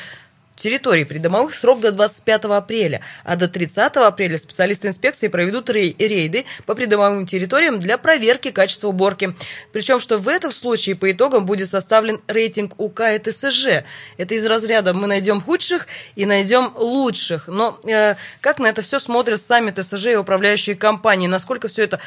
территорий 0.61 1.05
придомовых 1.05 1.55
срок 1.55 1.81
до 1.81 1.91
25 1.91 2.45
апреля, 2.45 3.01
а 3.23 3.35
до 3.35 3.47
30 3.47 3.95
апреля 3.97 4.37
специалисты 4.37 4.87
инспекции 4.87 5.27
проведут 5.27 5.69
рейды 5.69 6.45
по 6.65 6.75
придомовым 6.75 7.25
территориям 7.25 7.79
для 7.79 7.97
проверки 7.97 8.51
качества 8.51 8.87
уборки. 8.87 9.35
Причем, 9.71 9.99
что 9.99 10.17
в 10.17 10.27
этом 10.27 10.51
случае 10.51 10.95
по 10.95 11.11
итогам 11.11 11.45
будет 11.45 11.67
составлен 11.67 12.21
рейтинг 12.27 12.79
УК 12.79 13.01
и 13.15 13.19
ТСЖ. 13.19 13.83
Это 14.17 14.35
из 14.35 14.45
разряда 14.45 14.93
мы 14.93 15.07
найдем 15.07 15.41
худших 15.41 15.87
и 16.15 16.25
найдем 16.25 16.71
лучших. 16.75 17.47
Но 17.47 17.79
э, 17.83 18.15
как 18.39 18.59
на 18.59 18.67
это 18.67 18.83
все 18.83 18.99
смотрят 18.99 19.41
сами 19.41 19.71
ТСЖ 19.71 20.07
и 20.07 20.15
управляющие 20.15 20.75
компании? 20.75 21.27
Насколько 21.27 21.69
все 21.69 21.83
это 21.83 21.99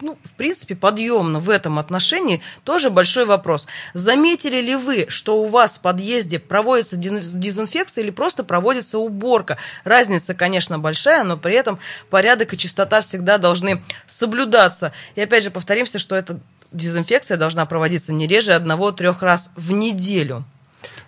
ну, 0.00 0.18
в 0.24 0.34
принципе, 0.34 0.74
подъемно 0.74 1.40
в 1.40 1.48
этом 1.48 1.78
отношении, 1.78 2.42
тоже 2.64 2.90
большой 2.90 3.24
вопрос. 3.24 3.66
Заметили 3.94 4.60
ли 4.60 4.76
вы, 4.76 5.06
что 5.08 5.40
у 5.40 5.46
вас 5.46 5.76
в 5.76 5.80
подъезде 5.80 6.38
проводится 6.38 6.96
дезинфекция 6.96 8.04
или 8.04 8.10
просто 8.10 8.44
проводится 8.44 8.98
уборка? 8.98 9.56
Разница, 9.84 10.34
конечно, 10.34 10.78
большая, 10.78 11.24
но 11.24 11.36
при 11.36 11.54
этом 11.54 11.78
порядок 12.10 12.52
и 12.52 12.58
чистота 12.58 13.00
всегда 13.00 13.38
должны 13.38 13.82
соблюдаться. 14.06 14.92
И 15.14 15.20
опять 15.20 15.44
же 15.44 15.50
повторимся, 15.50 15.98
что 15.98 16.14
эта 16.14 16.38
дезинфекция 16.72 17.36
должна 17.36 17.64
проводиться 17.64 18.12
не 18.12 18.26
реже 18.26 18.52
одного-трех 18.52 19.22
раз 19.22 19.50
в 19.56 19.72
неделю. 19.72 20.44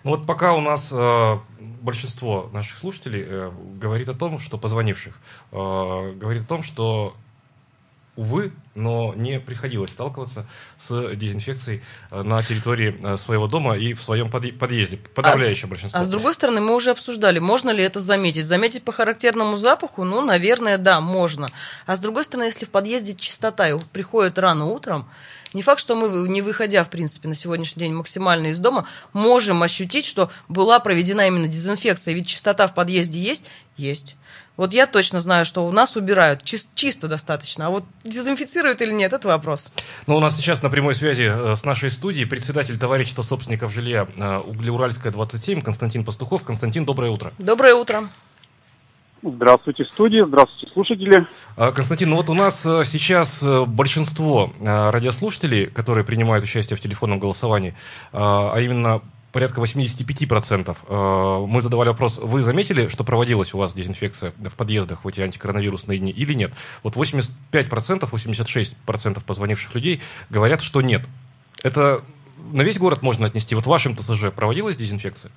Ну 0.03 0.11
вот 0.11 0.25
пока 0.25 0.53
у 0.53 0.61
нас 0.61 0.89
э, 0.91 1.37
большинство 1.81 2.49
наших 2.53 2.79
слушателей 2.79 3.23
э, 3.25 3.51
говорит 3.75 4.09
о 4.09 4.13
том, 4.13 4.39
что 4.39 4.57
позвонивших, 4.57 5.13
э, 5.51 6.13
говорит 6.15 6.43
о 6.43 6.45
том, 6.45 6.63
что 6.63 7.15
увы, 8.19 8.51
но 8.75 9.13
не 9.15 9.39
приходилось 9.39 9.91
сталкиваться 9.91 10.45
с 10.77 11.15
дезинфекцией 11.15 11.83
э, 12.11 12.21
на 12.21 12.41
территории 12.43 12.97
э, 13.01 13.17
своего 13.17 13.47
дома 13.47 13.77
и 13.77 13.93
в 13.93 14.03
своем 14.03 14.29
подъезде. 14.29 14.97
Подавляющее 14.97 15.65
а, 15.65 15.67
большинство. 15.67 15.99
А 15.99 16.03
с 16.03 16.07
другой 16.07 16.33
стороны, 16.33 16.61
мы 16.61 16.75
уже 16.75 16.91
обсуждали, 16.91 17.39
можно 17.39 17.71
ли 17.71 17.83
это 17.83 17.99
заметить. 17.99 18.45
Заметить 18.45 18.83
по 18.83 18.91
характерному 18.91 19.57
запаху, 19.57 20.03
ну, 20.03 20.21
наверное, 20.21 20.77
да, 20.77 21.01
можно. 21.01 21.47
А 21.85 21.95
с 21.95 21.99
другой 21.99 22.23
стороны, 22.23 22.45
если 22.45 22.65
в 22.65 22.69
подъезде 22.69 23.15
чистота 23.15 23.69
и 23.69 23.77
приходит 23.91 24.37
рано 24.37 24.65
утром, 24.65 25.09
не 25.53 25.63
факт, 25.63 25.79
что 25.79 25.95
мы, 25.95 26.29
не 26.29 26.41
выходя, 26.41 26.83
в 26.83 26.89
принципе, 26.89 27.27
на 27.27 27.35
сегодняшний 27.35 27.79
день 27.81 27.93
максимально 27.93 28.47
из 28.47 28.59
дома, 28.59 28.85
можем 29.13 29.63
ощутить, 29.63 30.05
что 30.05 30.29
была 30.47 30.79
проведена 30.79 31.27
именно 31.27 31.47
дезинфекция. 31.47 32.13
Ведь 32.13 32.27
чистота 32.27 32.67
в 32.67 32.75
подъезде 32.75 33.19
есть? 33.19 33.45
Есть. 33.75 34.15
Вот 34.59 34.73
я 34.73 34.87
точно 34.87 35.21
знаю, 35.21 35.45
что 35.45 35.65
у 35.65 35.71
нас 35.71 35.95
убирают 35.95 36.43
чис- 36.43 36.67
чисто 36.75 37.07
достаточно, 37.07 37.67
а 37.67 37.69
вот 37.69 37.85
дезинфицируют 38.59 38.81
или 38.81 38.91
нет, 38.91 39.13
это 39.13 39.27
вопрос. 39.27 39.71
Ну, 40.07 40.17
у 40.17 40.19
нас 40.19 40.35
сейчас 40.37 40.61
на 40.63 40.69
прямой 40.69 40.93
связи 40.93 41.29
э, 41.29 41.55
с 41.55 41.65
нашей 41.65 41.91
студией 41.91 42.25
председатель 42.25 42.77
товарищества 42.77 43.21
собственников 43.21 43.73
жилья 43.73 44.07
э, 44.15 44.37
Углеуральская 44.37 45.11
27 45.11 45.61
Константин 45.61 46.03
Пастухов. 46.03 46.43
Константин, 46.43 46.85
доброе 46.85 47.11
утро. 47.11 47.31
Доброе 47.39 47.75
утро. 47.75 48.09
Здравствуйте, 49.21 49.83
студия, 49.83 50.25
здравствуйте, 50.25 50.71
слушатели. 50.73 51.27
А, 51.57 51.73
Константин, 51.73 52.09
ну 52.09 52.15
вот 52.15 52.29
у 52.29 52.33
нас 52.33 52.65
э, 52.65 52.83
сейчас 52.85 53.43
большинство 53.67 54.53
радиослушателей, 54.61 55.65
которые 55.65 56.05
принимают 56.05 56.43
участие 56.45 56.77
в 56.77 56.81
телефонном 56.81 57.19
голосовании, 57.19 57.75
а 58.13 58.57
именно 58.57 59.01
порядка 59.31 59.61
85%. 59.61 60.77
Э, 60.87 61.45
мы 61.47 61.61
задавали 61.61 61.89
вопрос, 61.89 62.17
вы 62.17 62.43
заметили, 62.43 62.87
что 62.87 63.03
проводилась 63.03 63.53
у 63.53 63.57
вас 63.57 63.73
дезинфекция 63.73 64.33
в 64.37 64.55
подъездах 64.55 65.03
в 65.03 65.07
эти 65.07 65.21
антикоронавирусные 65.21 65.99
дни 65.99 66.11
или 66.11 66.33
нет? 66.33 66.53
Вот 66.83 66.95
85%, 66.95 67.31
86% 68.09 69.23
позвонивших 69.25 69.75
людей 69.75 70.01
говорят, 70.29 70.61
что 70.61 70.81
нет. 70.81 71.01
Это 71.63 72.03
на 72.51 72.61
весь 72.61 72.79
город 72.79 73.01
можно 73.01 73.27
отнести. 73.27 73.55
Вот 73.55 73.65
в 73.65 73.69
вашем 73.69 73.95
ТСЖ 73.95 74.31
проводилась 74.35 74.75
дезинфекция? 74.75 75.31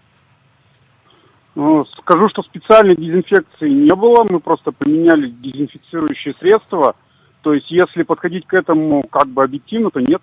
Ну, 1.55 1.83
скажу, 2.01 2.29
что 2.31 2.43
специальной 2.43 2.97
дезинфекции 2.97 3.69
не 3.69 3.95
было. 3.95 4.25
Мы 4.25 4.41
просто 4.41 4.73
поменяли 4.73 5.29
дезинфицирующие 5.29 6.35
средства. 6.41 6.95
То 7.43 7.53
есть, 7.53 7.71
если 7.71 8.05
подходить 8.05 8.47
к 8.47 8.55
этому 8.55 9.03
как 9.09 9.29
бы 9.29 9.43
объективно, 9.43 9.91
то 9.91 10.01
нет. 10.01 10.23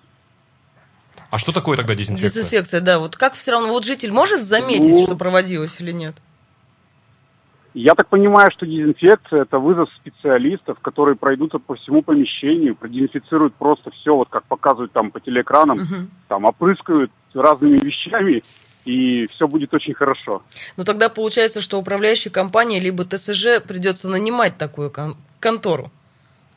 А 1.30 1.38
что 1.38 1.52
такое 1.52 1.76
тогда 1.76 1.94
дезинфекция? 1.94 2.42
Дезинфекция, 2.42 2.80
да. 2.80 2.98
Вот 2.98 3.16
как 3.16 3.34
все 3.34 3.52
равно, 3.52 3.68
вот 3.68 3.84
житель 3.84 4.12
может 4.12 4.42
заметить, 4.42 4.90
ну, 4.90 5.04
что 5.04 5.16
проводилось 5.16 5.80
или 5.80 5.92
нет? 5.92 6.16
Я 7.72 7.94
так 7.94 8.08
понимаю, 8.08 8.50
что 8.50 8.66
дезинфекция– 8.66 9.42
это 9.42 9.60
вызов 9.60 9.88
специалистов, 9.94 10.80
которые 10.80 11.14
пройдутся 11.14 11.60
по 11.60 11.76
всему 11.76 12.02
помещению, 12.02 12.74
продезинфицируют 12.74 13.54
просто 13.54 13.92
все, 13.92 14.16
вот 14.16 14.28
как 14.28 14.44
показывают 14.44 14.90
там 14.90 15.12
по 15.12 15.20
телеэкранам, 15.20 15.78
угу. 15.78 15.94
там 16.26 16.46
опрыскают 16.46 17.12
разными 17.32 17.78
вещами, 17.78 18.42
и 18.84 19.28
все 19.28 19.46
будет 19.46 19.72
очень 19.72 19.94
хорошо. 19.94 20.42
Ну 20.76 20.82
тогда 20.82 21.08
получается, 21.08 21.60
что 21.60 21.78
управляющей 21.78 22.30
компании 22.30 22.80
либо 22.80 23.04
ТСЖ 23.04 23.62
придется 23.64 24.08
нанимать 24.08 24.58
такую 24.58 24.90
кон- 24.90 25.16
контору 25.38 25.92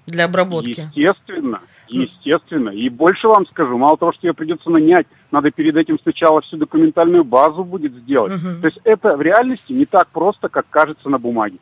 для 0.07 0.25
обработки. 0.25 0.89
Естественно, 0.95 1.61
Естественно. 1.87 2.69
И 2.69 2.89
больше 2.89 3.27
вам 3.27 3.45
скажу, 3.47 3.77
мало 3.77 3.97
того, 3.97 4.13
что 4.13 4.27
ее 4.27 4.33
придется 4.33 4.69
нанять, 4.69 5.07
надо 5.31 5.51
перед 5.51 5.75
этим 5.75 5.99
сначала 5.99 6.41
всю 6.41 6.57
документальную 6.57 7.23
базу 7.23 7.63
будет 7.63 7.93
сделать. 7.93 8.33
Угу. 8.33 8.61
То 8.61 8.67
есть 8.67 8.79
это 8.83 9.17
в 9.17 9.21
реальности 9.21 9.73
не 9.73 9.85
так 9.85 10.07
просто, 10.09 10.49
как 10.49 10.65
кажется 10.69 11.09
на 11.09 11.19
бумаге. 11.19 11.57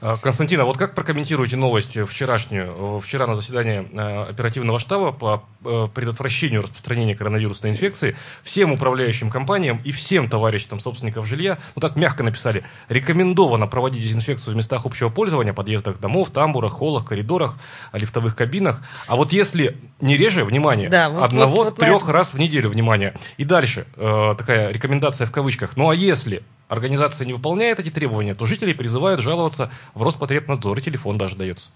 А, 0.00 0.16
Константин, 0.16 0.60
а 0.60 0.64
вот 0.64 0.76
как 0.78 0.94
прокомментируете 0.94 1.56
новость 1.56 1.98
вчерашнюю? 2.08 3.00
Вчера 3.00 3.26
на 3.26 3.34
заседании 3.34 3.88
э, 3.92 4.30
оперативного 4.30 4.78
штаба 4.78 5.10
по 5.10 5.42
э, 5.64 5.88
предотвращению 5.92 6.62
распространения 6.62 7.16
коронавирусной 7.16 7.72
инфекции 7.72 8.16
всем 8.44 8.70
управляющим 8.70 9.28
компаниям 9.28 9.80
и 9.84 9.90
всем 9.90 10.28
товарищам 10.28 10.78
собственников 10.78 11.26
жилья, 11.26 11.58
ну 11.74 11.80
так 11.80 11.96
мягко 11.96 12.22
написали, 12.22 12.62
рекомендовано 12.88 13.66
проводить 13.66 14.04
дезинфекцию 14.04 14.54
в 14.54 14.56
местах 14.56 14.86
общего 14.86 15.08
пользования, 15.08 15.52
подъездах 15.52 15.98
домов, 15.98 16.30
тамбурах, 16.30 16.74
холлах, 16.74 17.04
коридорах, 17.04 17.56
лифтовых 17.92 18.36
кабинах. 18.36 18.82
А 19.08 19.16
вот 19.16 19.32
если 19.32 19.76
не 20.00 20.16
реже, 20.16 20.44
внимание, 20.44 20.88
Да, 20.88 21.08
вот- 21.08 21.24
одного-трех 21.24 21.92
вот- 21.94 22.02
вот 22.04 22.12
раз 22.12 22.34
в 22.34 22.38
неделю, 22.38 22.70
внимание. 22.70 23.14
И 23.36 23.42
дальше 23.42 23.84
э, 23.96 24.34
такая 24.38 24.70
рекомендация 24.70 25.26
в 25.26 25.32
кавычках. 25.32 25.76
Ну 25.76 25.90
а 25.90 25.94
если 25.94 26.44
организация 26.68 27.26
не 27.26 27.32
выполняет 27.32 27.80
эти 27.80 27.90
требования, 27.90 28.34
то 28.34 28.46
жители 28.46 28.72
призывают 28.72 29.20
жаловаться 29.20 29.70
в 29.94 30.02
Роспотребнадзор, 30.02 30.78
и 30.78 30.82
телефон 30.82 31.18
даже 31.18 31.36
дается. 31.36 31.70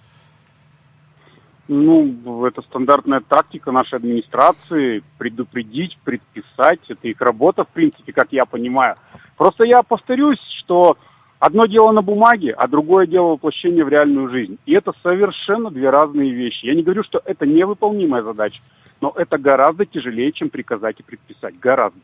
Ну, 1.68 2.44
это 2.44 2.60
стандартная 2.62 3.20
тактика 3.20 3.72
нашей 3.72 3.94
администрации, 3.94 5.02
предупредить, 5.16 5.96
предписать. 6.04 6.80
Это 6.88 7.08
их 7.08 7.20
работа, 7.20 7.64
в 7.64 7.68
принципе, 7.68 8.12
как 8.12 8.28
я 8.30 8.44
понимаю. 8.44 8.96
Просто 9.36 9.64
я 9.64 9.82
повторюсь, 9.82 10.40
что 10.58 10.98
одно 11.38 11.66
дело 11.66 11.92
на 11.92 12.02
бумаге, 12.02 12.52
а 12.52 12.68
другое 12.68 13.06
дело 13.06 13.28
воплощение 13.28 13.84
в 13.84 13.88
реальную 13.88 14.28
жизнь. 14.28 14.58
И 14.66 14.74
это 14.74 14.92
совершенно 15.02 15.70
две 15.70 15.88
разные 15.88 16.32
вещи. 16.32 16.66
Я 16.66 16.74
не 16.74 16.82
говорю, 16.82 17.04
что 17.04 17.22
это 17.24 17.46
невыполнимая 17.46 18.22
задача, 18.22 18.60
но 19.00 19.12
это 19.16 19.38
гораздо 19.38 19.86
тяжелее, 19.86 20.32
чем 20.32 20.50
приказать 20.50 21.00
и 21.00 21.02
предписать. 21.02 21.58
Гораздо. 21.58 21.98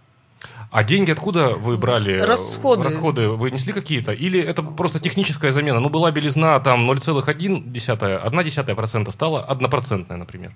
А 0.70 0.84
деньги 0.84 1.10
откуда 1.10 1.54
вы 1.54 1.78
брали? 1.78 2.18
Расходы. 2.18 2.82
Расходы 2.82 3.28
вы 3.28 3.50
несли 3.50 3.72
какие-то? 3.72 4.12
Или 4.12 4.40
это 4.40 4.62
просто 4.62 5.00
техническая 5.00 5.50
замена? 5.50 5.80
Ну, 5.80 5.88
была 5.88 6.10
белизна 6.10 6.60
там 6.60 6.90
0,1, 6.90 7.72
1,1% 7.72 9.10
стала 9.10 9.44
однопроцентная, 9.44 10.18
например. 10.18 10.52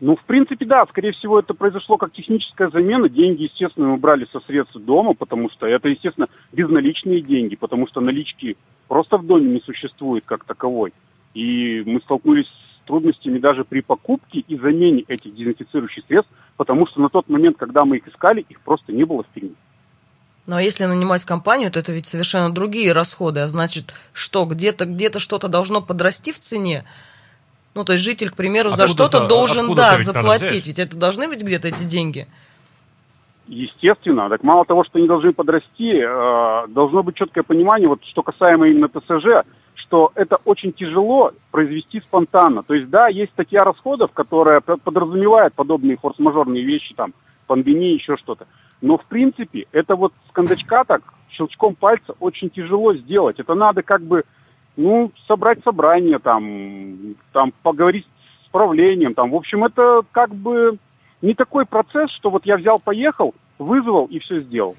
Ну, 0.00 0.14
в 0.16 0.22
принципе, 0.24 0.64
да, 0.64 0.86
скорее 0.86 1.12
всего, 1.12 1.40
это 1.40 1.54
произошло 1.54 1.96
как 1.96 2.12
техническая 2.12 2.70
замена. 2.70 3.08
Деньги, 3.08 3.42
естественно, 3.42 3.88
мы 3.88 3.96
брали 3.96 4.28
со 4.32 4.40
средств 4.40 4.76
дома, 4.76 5.14
потому 5.14 5.50
что 5.50 5.66
это, 5.66 5.88
естественно, 5.88 6.28
безналичные 6.52 7.20
деньги, 7.20 7.56
потому 7.56 7.88
что 7.88 8.00
налички 8.00 8.56
просто 8.86 9.18
в 9.18 9.26
доме 9.26 9.50
не 9.50 9.60
существует 9.60 10.24
как 10.24 10.44
таковой. 10.44 10.92
И 11.34 11.82
мы 11.84 12.00
столкнулись 12.00 12.46
с 12.46 12.67
трудностями 12.88 13.38
даже 13.38 13.64
при 13.64 13.80
покупке 13.80 14.40
и 14.40 14.58
замене 14.58 15.04
этих 15.06 15.34
дезинфицирующих 15.34 16.04
средств, 16.08 16.32
потому 16.56 16.86
что 16.88 17.00
на 17.00 17.08
тот 17.08 17.28
момент, 17.28 17.56
когда 17.56 17.84
мы 17.84 17.98
их 17.98 18.08
искали, 18.08 18.44
их 18.48 18.60
просто 18.60 18.92
не 18.92 19.04
было 19.04 19.22
в 19.22 19.26
фильме. 19.34 19.54
Но 20.46 20.54
Ну, 20.54 20.56
а 20.56 20.62
если 20.62 20.86
нанимать 20.86 21.24
компанию, 21.24 21.70
то 21.70 21.78
это 21.78 21.92
ведь 21.92 22.06
совершенно 22.06 22.50
другие 22.52 22.92
расходы. 22.92 23.40
А 23.40 23.48
значит, 23.48 23.92
что 24.14 24.44
где-то 24.46 24.86
где-то 24.86 25.18
что-то 25.18 25.46
должно 25.48 25.82
подрасти 25.82 26.32
в 26.32 26.38
цене. 26.38 26.84
Ну, 27.74 27.84
то 27.84 27.92
есть 27.92 28.04
житель, 28.04 28.30
к 28.30 28.34
примеру, 28.36 28.70
за 28.70 28.84
Откуда-то- 28.84 29.18
что-то 29.18 29.28
должен, 29.28 29.64
откуда-то 29.66 29.90
да, 29.90 29.96
ведь 29.98 30.06
заплатить. 30.06 30.66
Ведь 30.66 30.78
это 30.78 30.96
должны 30.96 31.28
быть 31.28 31.42
где-то 31.42 31.68
эти 31.68 31.84
деньги. 31.84 32.26
Естественно. 33.46 34.28
Так 34.28 34.42
мало 34.42 34.64
того, 34.64 34.84
что 34.84 34.98
они 34.98 35.06
должны 35.06 35.32
подрасти, 35.32 36.02
э, 36.02 36.66
должно 36.68 37.02
быть 37.02 37.16
четкое 37.16 37.44
понимание, 37.44 37.88
вот 37.88 38.00
что 38.04 38.22
касаемо 38.22 38.68
именно 38.68 38.88
ТСЖ, 38.88 39.46
что 39.88 40.12
это 40.14 40.36
очень 40.44 40.72
тяжело 40.72 41.32
произвести 41.50 42.00
спонтанно. 42.00 42.62
То 42.62 42.74
есть, 42.74 42.90
да, 42.90 43.08
есть 43.08 43.32
статья 43.32 43.60
расходов, 43.64 44.12
которая 44.12 44.60
подразумевает 44.60 45.54
подобные 45.54 45.96
форс-мажорные 45.96 46.62
вещи, 46.62 46.94
там, 46.94 47.14
пандемии, 47.46 47.94
еще 47.94 48.16
что-то. 48.18 48.46
Но, 48.82 48.98
в 48.98 49.06
принципе, 49.06 49.66
это 49.72 49.96
вот 49.96 50.12
с 50.28 50.32
кондачка 50.32 50.84
так, 50.84 51.02
щелчком 51.30 51.74
пальца 51.74 52.14
очень 52.20 52.50
тяжело 52.50 52.94
сделать. 52.94 53.40
Это 53.40 53.54
надо 53.54 53.82
как 53.82 54.02
бы, 54.02 54.24
ну, 54.76 55.10
собрать 55.26 55.62
собрание, 55.64 56.18
там, 56.18 57.14
там, 57.32 57.52
поговорить 57.62 58.06
с 58.44 58.48
правлением, 58.50 59.14
там. 59.14 59.30
В 59.30 59.36
общем, 59.36 59.64
это 59.64 60.02
как 60.12 60.34
бы 60.34 60.76
не 61.22 61.32
такой 61.32 61.64
процесс, 61.64 62.10
что 62.10 62.28
вот 62.28 62.44
я 62.44 62.58
взял, 62.58 62.78
поехал, 62.78 63.34
вызвал 63.58 64.04
и 64.06 64.18
все 64.18 64.40
сделал. 64.42 64.76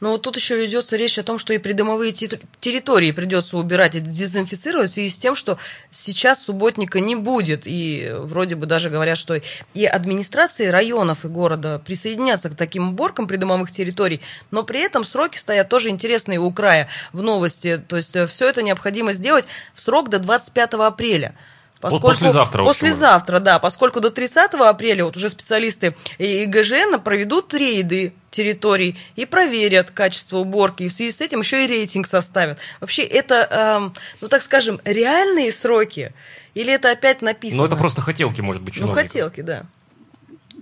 Но 0.00 0.12
вот 0.12 0.22
тут 0.22 0.36
еще 0.36 0.56
ведется 0.56 0.96
речь 0.96 1.18
о 1.18 1.22
том, 1.22 1.38
что 1.38 1.54
и 1.54 1.58
придомовые 1.58 2.12
те- 2.12 2.40
территории 2.60 3.12
придется 3.12 3.56
убирать 3.56 3.94
и 3.94 4.00
дезинфицировать 4.00 4.90
в 4.90 4.94
связи 4.94 5.08
с 5.08 5.18
тем, 5.18 5.34
что 5.34 5.58
сейчас 5.90 6.42
субботника 6.42 7.00
не 7.00 7.16
будет. 7.16 7.62
И 7.64 8.10
вроде 8.12 8.54
бы 8.56 8.66
даже 8.66 8.90
говорят, 8.90 9.16
что 9.18 9.40
и 9.74 9.84
администрации 9.86 10.66
районов 10.66 11.24
и 11.24 11.28
города 11.28 11.80
присоединятся 11.84 12.50
к 12.50 12.56
таким 12.56 12.90
уборкам 12.90 13.26
придомовых 13.26 13.70
территорий, 13.70 14.20
но 14.50 14.62
при 14.62 14.80
этом 14.80 15.04
сроки 15.04 15.38
стоят 15.38 15.68
тоже 15.68 15.88
интересные 15.88 16.38
у 16.38 16.50
края 16.50 16.88
в 17.12 17.22
новости. 17.22 17.82
То 17.88 17.96
есть 17.96 18.16
все 18.28 18.48
это 18.48 18.62
необходимо 18.62 19.12
сделать 19.12 19.46
в 19.74 19.80
срок 19.80 20.10
до 20.10 20.18
25 20.18 20.74
апреля. 20.74 21.34
Вот 21.82 22.00
послезавтра, 22.00 22.64
Послезавтра, 22.64 23.38
да, 23.38 23.58
поскольку 23.58 24.00
до 24.00 24.10
30 24.10 24.54
апреля 24.54 25.04
вот 25.04 25.16
уже 25.16 25.28
специалисты 25.28 25.94
и 26.18 26.46
ГЖН 26.46 27.00
проведут 27.04 27.52
рейды 27.54 28.14
территорий 28.30 28.96
и 29.14 29.26
проверят 29.26 29.90
качество 29.90 30.38
уборки, 30.38 30.84
и 30.84 30.88
в 30.88 30.92
связи 30.92 31.10
с 31.10 31.20
этим 31.20 31.40
еще 31.40 31.64
и 31.64 31.68
рейтинг 31.68 32.06
составят. 32.06 32.58
Вообще 32.80 33.02
это, 33.02 33.78
эм, 33.82 33.92
ну 34.20 34.28
так 34.28 34.42
скажем, 34.42 34.80
реальные 34.84 35.52
сроки 35.52 36.12
или 36.54 36.72
это 36.72 36.90
опять 36.90 37.20
написано? 37.20 37.62
Но 37.62 37.66
это 37.66 37.76
просто 37.76 38.00
хотелки, 38.00 38.40
может 38.40 38.62
быть, 38.62 38.74
Ну, 38.74 38.80
чиновников. 38.80 39.02
хотелки, 39.02 39.40
да. 39.42 39.64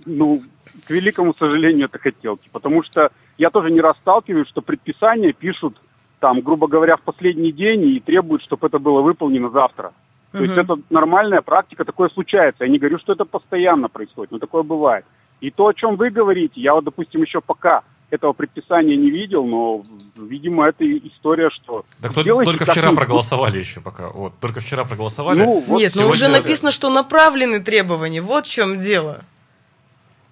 ну, 0.05 0.43
к 0.85 0.89
великому 0.89 1.33
сожалению, 1.33 1.85
это 1.85 1.97
хотелки. 1.97 2.47
Потому 2.51 2.83
что 2.83 3.09
я 3.37 3.49
тоже 3.49 3.71
не 3.71 3.81
раз 3.81 3.97
сталкиваюсь, 4.01 4.47
что 4.49 4.61
предписания 4.61 5.33
пишут, 5.33 5.75
там, 6.19 6.41
грубо 6.41 6.67
говоря, 6.67 6.95
в 6.97 7.01
последний 7.01 7.51
день 7.51 7.85
и 7.87 7.99
требуют, 7.99 8.43
чтобы 8.43 8.67
это 8.67 8.77
было 8.79 9.01
выполнено 9.01 9.49
завтра. 9.49 9.93
То 10.37 10.43
есть 10.43 10.57
это 10.57 10.75
нормальная 10.89 11.41
практика, 11.41 11.85
такое 11.85 12.09
случается. 12.09 12.63
Я 12.65 12.69
не 12.69 12.79
говорю, 12.79 12.99
что 12.99 13.13
это 13.13 13.25
постоянно 13.25 13.87
происходит, 13.89 14.31
но 14.31 14.39
такое 14.39 14.63
бывает. 14.63 15.05
И 15.41 15.51
то, 15.51 15.67
о 15.67 15.73
чем 15.73 15.95
вы 15.95 16.09
говорите, 16.09 16.61
я 16.61 16.73
вот, 16.73 16.83
допустим, 16.83 17.21
еще 17.21 17.41
пока 17.41 17.83
этого 18.09 18.33
предписания 18.33 18.95
не 18.95 19.09
видел, 19.09 19.45
но, 19.45 19.81
видимо, 20.15 20.67
это 20.67 20.85
история, 20.85 21.49
что... 21.49 21.85
Так 22.01 22.11
сделайте 22.11 22.51
только 22.51 22.71
вчера 22.71 22.91
мы- 22.91 22.97
проголосовали 22.97 23.59
еще 23.59 23.81
пока. 23.81 24.09
Вот, 24.09 24.33
только 24.39 24.59
вчера 24.59 24.85
проголосовали. 24.85 25.39
Ну, 25.39 25.63
вот 25.67 25.79
Нет, 25.79 25.93
ну 25.95 26.01
сегодня 26.01 26.11
уже 26.11 26.27
написано, 26.27 26.71
что 26.71 26.89
направлены 26.89 27.59
требования. 27.59 28.21
Вот 28.21 28.45
в 28.45 28.51
чем 28.51 28.79
дело. 28.79 29.21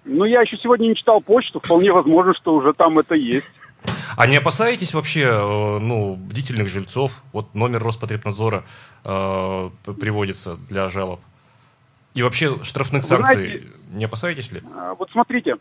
Ну, 0.04 0.24
я 0.24 0.42
еще 0.42 0.56
сегодня 0.58 0.88
не 0.88 0.96
читал 0.96 1.20
почту, 1.20 1.60
вполне 1.60 1.90
возможно, 1.92 2.34
что 2.34 2.54
уже 2.54 2.72
там 2.74 2.98
это 2.98 3.14
есть. 3.14 3.46
А 4.16 4.26
не 4.26 4.36
опасаетесь 4.36 4.94
вообще, 4.94 5.22
э, 5.22 5.78
ну, 5.78 6.14
бдительных 6.16 6.68
жильцов? 6.68 7.22
Вот 7.32 7.54
номер 7.54 7.82
Роспотребнадзора 7.82 8.64
э, 9.04 9.70
приводится 10.00 10.56
для 10.68 10.88
жалоб. 10.88 11.20
И 12.14 12.22
вообще 12.22 12.62
штрафных 12.62 13.02
Вы 13.02 13.08
санкций 13.08 13.34
знаете- 13.36 13.66
не 13.92 14.04
опасаетесь 14.04 14.52
ли? 14.52 14.62
А, 14.76 14.94
Вот 14.94 15.10
смотрите, 15.10 15.56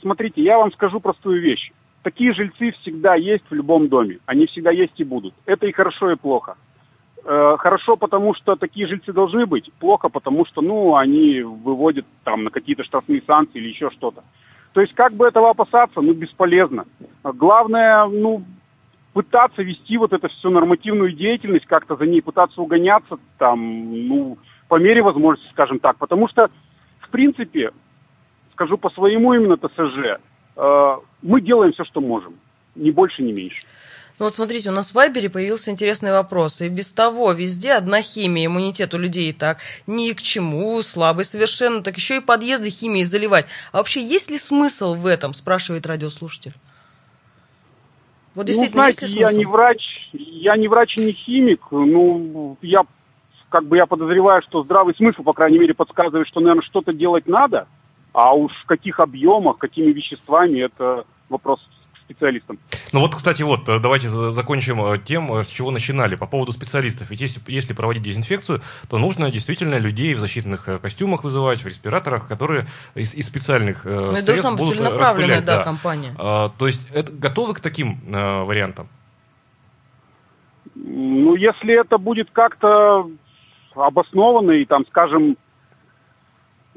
смотрите, 0.00 0.42
я 0.42 0.58
вам 0.58 0.72
скажу 0.72 1.00
простую 1.00 1.42
вещь. 1.42 1.70
Такие 2.02 2.32
жильцы 2.32 2.70
всегда 2.80 3.14
есть 3.16 3.44
в 3.50 3.54
любом 3.54 3.88
доме. 3.88 4.18
Они 4.26 4.46
всегда 4.46 4.70
есть 4.70 4.94
и 4.98 5.04
будут. 5.04 5.34
Это 5.44 5.66
и 5.66 5.72
хорошо, 5.72 6.10
и 6.12 6.16
плохо. 6.16 6.54
Э, 7.30 7.56
Хорошо, 7.58 7.96
потому 7.96 8.34
что 8.34 8.56
такие 8.56 8.86
жильцы 8.86 9.12
должны 9.12 9.44
быть. 9.44 9.70
Плохо, 9.80 10.08
потому 10.08 10.46
что, 10.46 10.62
ну, 10.62 10.96
они 10.96 11.42
выводят 11.42 12.06
там 12.24 12.44
на 12.44 12.50
какие-то 12.50 12.84
штрафные 12.84 13.22
санкции 13.26 13.58
или 13.58 13.68
еще 13.68 13.90
что-то. 13.90 14.24
То 14.72 14.80
есть, 14.80 14.94
как 14.94 15.12
бы 15.12 15.26
этого 15.26 15.50
опасаться, 15.50 16.00
ну, 16.00 16.14
бесполезно. 16.14 16.86
А 17.22 17.32
Главное, 17.34 18.06
ну, 18.06 18.42
пытаться 19.12 19.62
вести 19.62 19.98
вот 19.98 20.14
эту 20.14 20.30
всю 20.30 20.48
нормативную 20.48 21.12
деятельность, 21.12 21.66
как-то 21.66 21.96
за 21.96 22.06
ней 22.06 22.22
пытаться 22.22 22.62
угоняться, 22.62 23.18
там, 23.36 24.08
ну, 24.08 24.38
по 24.68 24.76
мере 24.76 25.02
возможности, 25.02 25.52
скажем 25.52 25.80
так. 25.80 25.98
Потому 25.98 26.28
что, 26.28 26.48
в 27.00 27.10
принципе, 27.10 27.72
скажу 28.52 28.78
по 28.78 28.88
своему 28.88 29.34
именно 29.34 29.58
ТСЖ, 29.58 30.18
э, 30.56 30.96
мы 31.20 31.42
делаем 31.42 31.72
все, 31.74 31.84
что 31.84 32.00
можем. 32.00 32.36
Ни 32.74 32.90
больше, 32.90 33.22
ни 33.22 33.32
меньше. 33.32 33.58
Ну 34.18 34.24
вот 34.24 34.34
смотрите, 34.34 34.70
у 34.70 34.72
нас 34.72 34.90
в 34.90 34.94
Вайбере 34.96 35.30
появился 35.30 35.70
интересный 35.70 36.10
вопрос. 36.10 36.60
И 36.60 36.68
без 36.68 36.90
того 36.90 37.32
везде 37.32 37.74
одна 37.74 38.02
химия, 38.02 38.46
иммунитет 38.46 38.92
у 38.94 38.98
людей 38.98 39.30
и 39.30 39.32
так 39.32 39.58
ни 39.86 40.12
к 40.12 40.20
чему, 40.20 40.82
слабый 40.82 41.24
совершенно, 41.24 41.82
так 41.82 41.96
еще 41.96 42.16
и 42.16 42.20
подъезды 42.20 42.68
химией 42.68 43.04
заливать. 43.04 43.46
А 43.70 43.76
вообще 43.76 44.02
есть 44.02 44.30
ли 44.30 44.38
смысл 44.38 44.94
в 44.94 45.06
этом, 45.06 45.34
спрашивает 45.34 45.86
радиослушатель. 45.86 46.52
Вот 48.34 48.46
действительно, 48.46 48.82
ну, 48.82 48.86
есть 48.88 48.98
знаете, 48.98 49.14
ли 49.14 49.20
я 49.20 49.26
смысл? 49.28 49.38
не 49.38 49.46
врач, 49.46 49.82
я 50.12 50.56
не 50.56 50.68
врач 50.68 50.96
и 50.96 51.04
не 51.04 51.12
химик. 51.12 51.60
Ну, 51.70 52.56
я 52.60 52.80
как 53.50 53.66
бы 53.66 53.76
я 53.76 53.86
подозреваю, 53.86 54.42
что 54.42 54.62
здравый 54.62 54.94
смысл, 54.96 55.22
по 55.22 55.32
крайней 55.32 55.58
мере, 55.58 55.74
подсказывает, 55.74 56.26
что, 56.26 56.40
наверное, 56.40 56.66
что-то 56.66 56.92
делать 56.92 57.26
надо. 57.26 57.68
А 58.12 58.34
уж 58.34 58.52
в 58.64 58.66
каких 58.66 58.98
объемах, 58.98 59.58
какими 59.58 59.92
веществами, 59.92 60.60
это 60.60 61.04
вопрос 61.28 61.60
специалистам. 62.08 62.58
Ну 62.92 63.00
вот, 63.00 63.14
кстати, 63.14 63.42
вот, 63.42 63.68
э, 63.68 63.78
давайте 63.78 64.08
за- 64.08 64.30
закончим 64.30 64.82
э, 64.84 64.98
тем, 64.98 65.32
э, 65.32 65.44
с 65.44 65.48
чего 65.48 65.70
начинали, 65.70 66.16
по 66.16 66.26
поводу 66.26 66.52
специалистов. 66.52 67.10
Ведь 67.10 67.20
если, 67.20 67.40
если 67.46 67.74
проводить 67.74 68.02
дезинфекцию, 68.02 68.62
то 68.88 68.98
нужно 68.98 69.30
действительно 69.30 69.78
людей 69.78 70.14
в 70.14 70.18
защитных 70.18 70.80
костюмах 70.80 71.24
вызывать, 71.24 71.62
в 71.62 71.66
респираторах, 71.66 72.26
которые 72.26 72.66
из, 72.94 73.14
из 73.14 73.26
специальных 73.26 73.84
э, 73.84 73.90
Ну, 73.90 74.12
и 74.12 74.16
средств 74.16 74.26
должна 74.26 74.50
быть 74.52 74.60
будут 74.60 74.74
целенаправленная, 74.78 75.36
распылять, 75.36 75.44
да, 75.44 75.64
компания. 75.64 76.14
А, 76.18 76.50
то 76.58 76.66
есть, 76.66 76.88
это, 76.92 77.12
готовы 77.12 77.54
к 77.54 77.60
таким 77.60 77.98
э, 78.06 78.42
вариантам? 78.42 78.88
Ну, 80.74 81.34
если 81.34 81.78
это 81.78 81.98
будет 81.98 82.30
как-то 82.32 83.10
обоснованно 83.74 84.52
и 84.52 84.64
там, 84.64 84.86
скажем, 84.86 85.36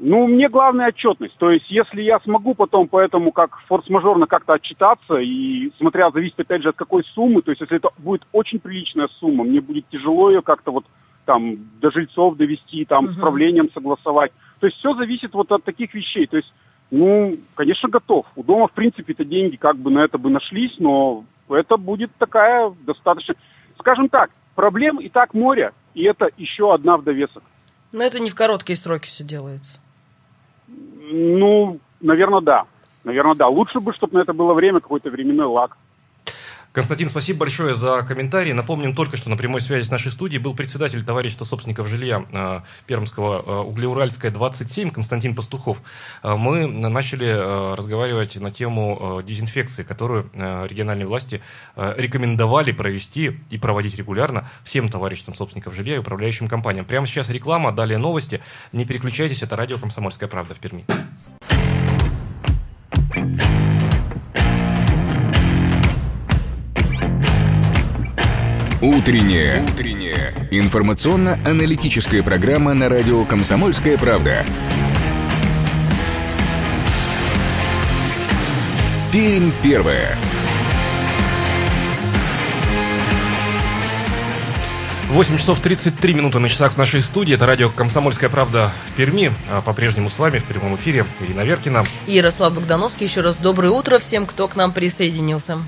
ну, 0.04 0.26
мне 0.26 0.48
главная 0.48 0.88
отчетность. 0.88 1.36
То 1.38 1.52
есть, 1.52 1.70
если 1.70 2.02
я 2.02 2.18
смогу 2.20 2.54
потом 2.54 2.88
по 2.88 2.98
этому 2.98 3.30
как 3.30 3.56
форс-мажорно 3.68 4.26
как-то 4.26 4.54
отчитаться, 4.54 5.18
и 5.18 5.70
смотря, 5.78 6.10
зависит 6.10 6.40
опять 6.40 6.62
же 6.62 6.70
от 6.70 6.76
какой 6.76 7.04
суммы, 7.14 7.40
то 7.40 7.52
есть, 7.52 7.60
если 7.60 7.76
это 7.76 7.90
будет 7.98 8.26
очень 8.32 8.58
приличная 8.58 9.06
сумма, 9.20 9.44
мне 9.44 9.60
будет 9.60 9.88
тяжело 9.90 10.28
ее 10.28 10.42
как-то 10.42 10.72
вот 10.72 10.84
там 11.24 11.54
до 11.80 11.92
жильцов 11.92 12.36
довести, 12.36 12.84
там, 12.84 13.04
uh-huh. 13.04 13.12
с 13.12 13.20
правлением 13.20 13.70
согласовать. 13.72 14.32
То 14.58 14.66
есть, 14.66 14.76
все 14.78 14.92
зависит 14.94 15.34
вот 15.34 15.52
от 15.52 15.62
таких 15.62 15.94
вещей. 15.94 16.26
То 16.26 16.38
есть, 16.38 16.52
ну, 16.90 17.38
конечно, 17.54 17.88
готов. 17.88 18.26
У 18.34 18.42
дома, 18.42 18.66
в 18.66 18.72
принципе, 18.72 19.12
это 19.12 19.24
деньги 19.24 19.54
как 19.54 19.76
бы 19.76 19.92
на 19.92 20.00
это 20.00 20.18
бы 20.18 20.30
нашлись, 20.30 20.74
но 20.80 21.24
это 21.48 21.76
будет 21.76 22.10
такая 22.18 22.74
достаточно... 22.84 23.36
Скажем 23.78 24.08
так, 24.08 24.30
проблем 24.56 24.98
и 24.98 25.08
так 25.08 25.32
море, 25.32 25.70
и 25.94 26.02
это 26.02 26.28
еще 26.36 26.74
одна 26.74 26.96
в 26.96 27.04
довесок. 27.04 27.44
Но 27.92 28.02
это 28.02 28.18
не 28.18 28.30
в 28.30 28.34
короткие 28.34 28.76
сроки 28.76 29.06
все 29.06 29.22
делается. 29.22 29.81
Ну, 31.12 31.78
наверное, 32.00 32.40
да. 32.40 32.64
Наверное, 33.04 33.34
да. 33.34 33.48
Лучше 33.48 33.80
бы, 33.80 33.92
чтобы 33.92 34.14
на 34.14 34.22
это 34.22 34.32
было 34.32 34.54
время, 34.54 34.80
какой-то 34.80 35.10
временной 35.10 35.46
лак. 35.46 35.76
Константин, 36.72 37.10
спасибо 37.10 37.40
большое 37.40 37.74
за 37.74 38.00
комментарий. 38.02 38.54
Напомним 38.54 38.94
только, 38.94 39.18
что 39.18 39.28
на 39.28 39.36
прямой 39.36 39.60
связи 39.60 39.86
с 39.86 39.90
нашей 39.90 40.10
студией 40.10 40.40
был 40.40 40.54
председатель 40.54 41.04
товарищества 41.04 41.44
собственников 41.44 41.86
жилья 41.86 42.24
э, 42.32 42.60
Пермского 42.86 43.42
э, 43.44 43.68
Углеуральская 43.68 44.30
27 44.30 44.90
Константин 44.90 45.34
Пастухов. 45.34 45.82
Э, 46.22 46.34
мы 46.34 46.66
начали 46.66 47.26
э, 47.26 47.74
разговаривать 47.74 48.36
на 48.36 48.50
тему 48.50 49.18
э, 49.20 49.22
дезинфекции, 49.22 49.82
которую 49.82 50.30
э, 50.32 50.66
региональные 50.66 51.06
власти 51.06 51.42
э, 51.76 51.94
рекомендовали 51.98 52.72
провести 52.72 53.38
и 53.50 53.58
проводить 53.58 53.94
регулярно 53.96 54.48
всем 54.64 54.88
товариществам 54.88 55.36
собственников 55.36 55.74
жилья 55.74 55.96
и 55.96 55.98
управляющим 55.98 56.48
компаниям. 56.48 56.86
Прямо 56.86 57.06
сейчас 57.06 57.28
реклама, 57.28 57.72
далее 57.72 57.98
новости. 57.98 58.40
Не 58.72 58.86
переключайтесь, 58.86 59.42
это 59.42 59.56
радио 59.56 59.76
«Комсомольская 59.76 60.26
правда» 60.26 60.54
в 60.54 60.58
Перми. 60.58 60.86
Утренняя. 68.82 69.62
Утренняя. 69.62 70.34
Информационно-аналитическая 70.50 72.20
программа 72.20 72.74
на 72.74 72.88
радио 72.88 73.24
«Комсомольская 73.24 73.96
правда». 73.96 74.44
Пермь 79.12 79.52
первая. 79.62 80.18
8 85.10 85.36
часов 85.36 85.60
33 85.60 86.14
минуты 86.14 86.40
на 86.40 86.48
часах 86.48 86.72
в 86.72 86.76
нашей 86.76 87.02
студии. 87.02 87.36
Это 87.36 87.46
радио 87.46 87.68
«Комсомольская 87.68 88.30
правда» 88.30 88.72
в 88.88 88.96
Перми. 88.96 89.30
А 89.48 89.60
по-прежнему 89.60 90.10
с 90.10 90.18
вами 90.18 90.38
в 90.38 90.44
прямом 90.44 90.74
эфире 90.74 91.04
Ирина 91.20 91.42
Веркина. 91.42 91.84
И 92.08 92.14
Ярослав 92.14 92.52
Богдановский. 92.52 93.06
Еще 93.06 93.20
раз 93.20 93.36
доброе 93.36 93.70
утро 93.70 94.00
всем, 94.00 94.26
кто 94.26 94.48
к 94.48 94.56
нам 94.56 94.72
присоединился. 94.72 95.58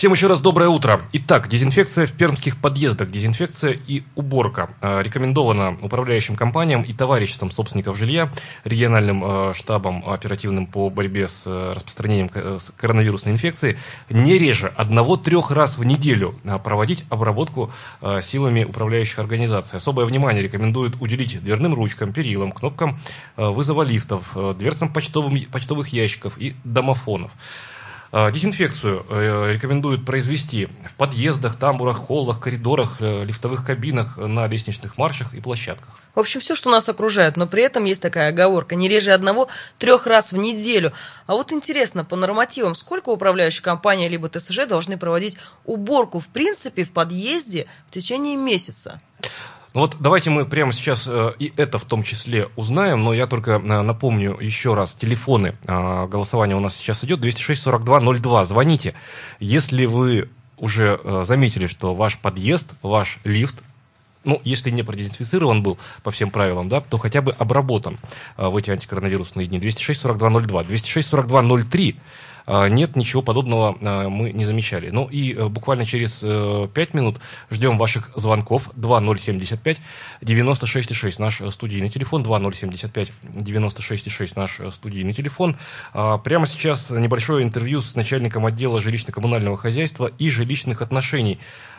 Всем 0.00 0.12
еще 0.12 0.28
раз 0.28 0.40
доброе 0.40 0.70
утро. 0.70 1.02
Итак, 1.12 1.46
дезинфекция 1.46 2.06
в 2.06 2.12
пермских 2.12 2.56
подъездах, 2.56 3.10
дезинфекция 3.10 3.78
и 3.86 4.02
уборка. 4.14 4.70
Э, 4.80 5.02
рекомендована 5.02 5.76
управляющим 5.82 6.36
компаниям 6.36 6.80
и 6.80 6.94
товариществам 6.94 7.50
собственников 7.50 7.98
жилья, 7.98 8.32
региональным 8.64 9.22
э, 9.22 9.52
штабом 9.52 10.08
оперативным 10.08 10.66
по 10.66 10.88
борьбе 10.88 11.28
с 11.28 11.44
э, 11.46 11.72
распространением 11.76 12.30
коронавирусной 12.78 13.34
инфекции 13.34 13.76
не 14.08 14.38
реже 14.38 14.72
одного-трех 14.74 15.50
раз 15.50 15.76
в 15.76 15.84
неделю 15.84 16.34
проводить 16.64 17.04
обработку 17.10 17.70
силами 18.22 18.64
управляющих 18.64 19.18
организаций. 19.18 19.76
Особое 19.76 20.06
внимание 20.06 20.42
рекомендуют 20.42 20.96
уделить 20.98 21.44
дверным 21.44 21.74
ручкам, 21.74 22.14
перилам, 22.14 22.52
кнопкам 22.52 22.98
вызова 23.36 23.82
лифтов, 23.82 24.34
дверцам 24.56 24.90
почтовых 24.90 25.88
ящиков 25.88 26.38
и 26.38 26.54
домофонов. 26.64 27.32
А, 28.12 28.32
дезинфекцию 28.32 29.06
э, 29.08 29.52
рекомендуют 29.52 30.04
произвести 30.04 30.66
в 30.88 30.94
подъездах, 30.96 31.56
тамбурах, 31.56 31.96
холлах, 31.96 32.40
коридорах, 32.40 32.96
э, 32.98 33.24
лифтовых 33.24 33.64
кабинах, 33.64 34.16
на 34.16 34.48
лестничных 34.48 34.98
маршах 34.98 35.32
и 35.32 35.40
площадках. 35.40 36.00
В 36.16 36.18
общем, 36.18 36.40
все, 36.40 36.56
что 36.56 36.70
нас 36.70 36.88
окружает, 36.88 37.36
но 37.36 37.46
при 37.46 37.62
этом 37.62 37.84
есть 37.84 38.02
такая 38.02 38.30
оговорка, 38.30 38.74
не 38.74 38.88
реже 38.88 39.12
одного 39.12 39.46
трех 39.78 40.08
раз 40.08 40.32
в 40.32 40.36
неделю. 40.36 40.92
А 41.26 41.34
вот 41.34 41.52
интересно, 41.52 42.04
по 42.04 42.16
нормативам, 42.16 42.74
сколько 42.74 43.10
управляющая 43.10 43.62
компания 43.62 44.08
либо 44.08 44.28
ТСЖ 44.28 44.66
должны 44.66 44.98
проводить 44.98 45.36
уборку, 45.64 46.18
в 46.18 46.26
принципе, 46.26 46.82
в 46.82 46.90
подъезде 46.90 47.68
в 47.86 47.92
течение 47.92 48.34
месяца? 48.34 49.00
Ну 49.72 49.82
вот 49.82 49.96
давайте 50.00 50.30
мы 50.30 50.46
прямо 50.46 50.72
сейчас 50.72 51.06
э, 51.06 51.32
и 51.38 51.52
это 51.56 51.78
в 51.78 51.84
том 51.84 52.02
числе 52.02 52.48
узнаем, 52.56 53.04
но 53.04 53.12
я 53.12 53.26
только 53.26 53.52
э, 53.52 53.58
напомню 53.82 54.36
еще 54.40 54.74
раз, 54.74 54.94
телефоны 54.94 55.54
э, 55.64 56.06
голосования 56.08 56.56
у 56.56 56.60
нас 56.60 56.76
сейчас 56.76 57.04
идет. 57.04 57.20
206-42-02, 57.20 58.44
звоните, 58.44 58.94
если 59.38 59.86
вы 59.86 60.28
уже 60.58 61.00
э, 61.02 61.22
заметили, 61.24 61.66
что 61.66 61.94
ваш 61.94 62.18
подъезд, 62.18 62.72
ваш 62.82 63.18
лифт 63.24 63.62
ну, 64.24 64.40
если 64.44 64.70
не 64.70 64.82
продезинфицирован 64.82 65.62
был 65.62 65.78
по 66.02 66.10
всем 66.10 66.30
правилам, 66.30 66.68
да, 66.68 66.80
то 66.80 66.98
хотя 66.98 67.22
бы 67.22 67.32
обработан 67.32 67.98
э, 68.36 68.46
в 68.46 68.56
эти 68.56 68.70
антикоронавирусные 68.70 69.46
дни. 69.46 69.58
206-42-02, 69.58 70.68
206-42-03 70.68 71.96
а, 71.96 72.00
нет, 72.68 72.96
ничего 72.96 73.22
подобного 73.22 73.76
а, 73.80 74.08
мы 74.08 74.32
не 74.32 74.44
замечали. 74.44 74.90
Ну 74.90 75.06
и 75.06 75.34
э, 75.34 75.48
буквально 75.48 75.84
через 75.84 76.20
5 76.20 76.24
э, 76.24 76.96
минут 76.96 77.20
ждем 77.50 77.78
ваших 77.78 78.10
звонков 78.16 78.70
2075 78.74 79.80
96,6 80.22 81.14
наш 81.18 81.42
студийный 81.52 81.88
телефон, 81.88 82.22
2075 82.22 83.12
96,6 83.22 84.32
наш 84.36 84.60
студийный 84.70 85.12
телефон. 85.12 85.56
А, 85.92 86.18
прямо 86.18 86.46
сейчас 86.46 86.90
небольшое 86.90 87.44
интервью 87.44 87.80
с 87.80 87.94
начальником 87.94 88.46
отдела 88.46 88.78
жилищно-коммунального 88.80 89.56
хозяйства 89.56 90.10
и 90.18 90.30
жилищных 90.30 90.82
отношений 90.82 91.38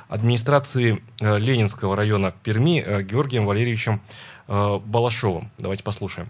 администрации 0.10 1.02
э, 1.19 1.38
Ленинского 1.38 1.95
района 1.95 2.34
Перми 2.43 3.04
Георгием 3.04 3.45
Валерьевичем 3.45 4.02
Балашовым. 4.47 5.50
Давайте 5.60 5.84
послушаем. 5.84 6.30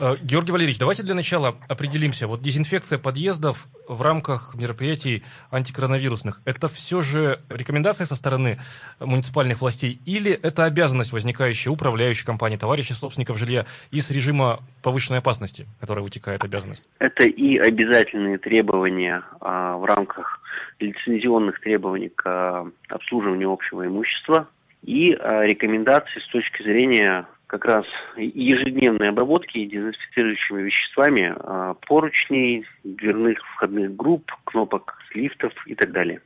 Э, 0.00 0.16
Георгий 0.22 0.50
Валерьевич, 0.50 0.78
давайте 0.78 1.02
для 1.02 1.14
начала 1.14 1.56
определимся. 1.68 2.26
Вот 2.26 2.40
дезинфекция 2.40 2.98
подъездов 2.98 3.66
в 3.86 4.00
рамках 4.00 4.54
мероприятий 4.54 5.22
антикоронавирусных, 5.50 6.40
это 6.46 6.68
все 6.68 7.02
же 7.02 7.40
рекомендация 7.50 8.06
со 8.06 8.14
стороны 8.14 8.58
муниципальных 8.98 9.60
властей 9.60 10.00
или 10.06 10.32
это 10.32 10.64
обязанность, 10.64 11.12
возникающая 11.12 11.70
управляющей 11.70 12.24
компании, 12.24 12.56
товарищей 12.56 12.94
собственников 12.94 13.36
жилья 13.36 13.66
из 13.90 14.10
режима 14.10 14.60
повышенной 14.82 15.18
опасности, 15.18 15.66
которая 15.80 16.02
вытекает 16.02 16.42
обязанность? 16.42 16.88
Это 16.98 17.24
и 17.24 17.58
обязательные 17.58 18.38
требования 18.38 19.22
а, 19.40 19.76
в 19.76 19.84
рамках 19.84 20.40
лицензионных 20.78 21.60
требований 21.60 22.08
к 22.08 22.22
а, 22.24 22.66
обслуживанию 22.88 23.52
общего 23.52 23.86
имущества 23.86 24.48
и 24.82 25.12
а, 25.12 25.42
рекомендации 25.42 26.20
с 26.20 26.28
точки 26.32 26.62
зрения 26.62 27.26
как 27.50 27.64
раз 27.64 27.84
ежедневной 28.16 29.08
обработки 29.08 29.64
дезинфицирующими 29.64 30.62
веществами 30.62 31.34
а, 31.36 31.74
поручней, 31.88 32.64
дверных 32.84 33.38
входных 33.54 33.96
групп, 33.96 34.30
кнопок 34.44 34.96
лифтов 35.14 35.52
и 35.66 35.74
так 35.74 35.90
далее. 35.90 36.20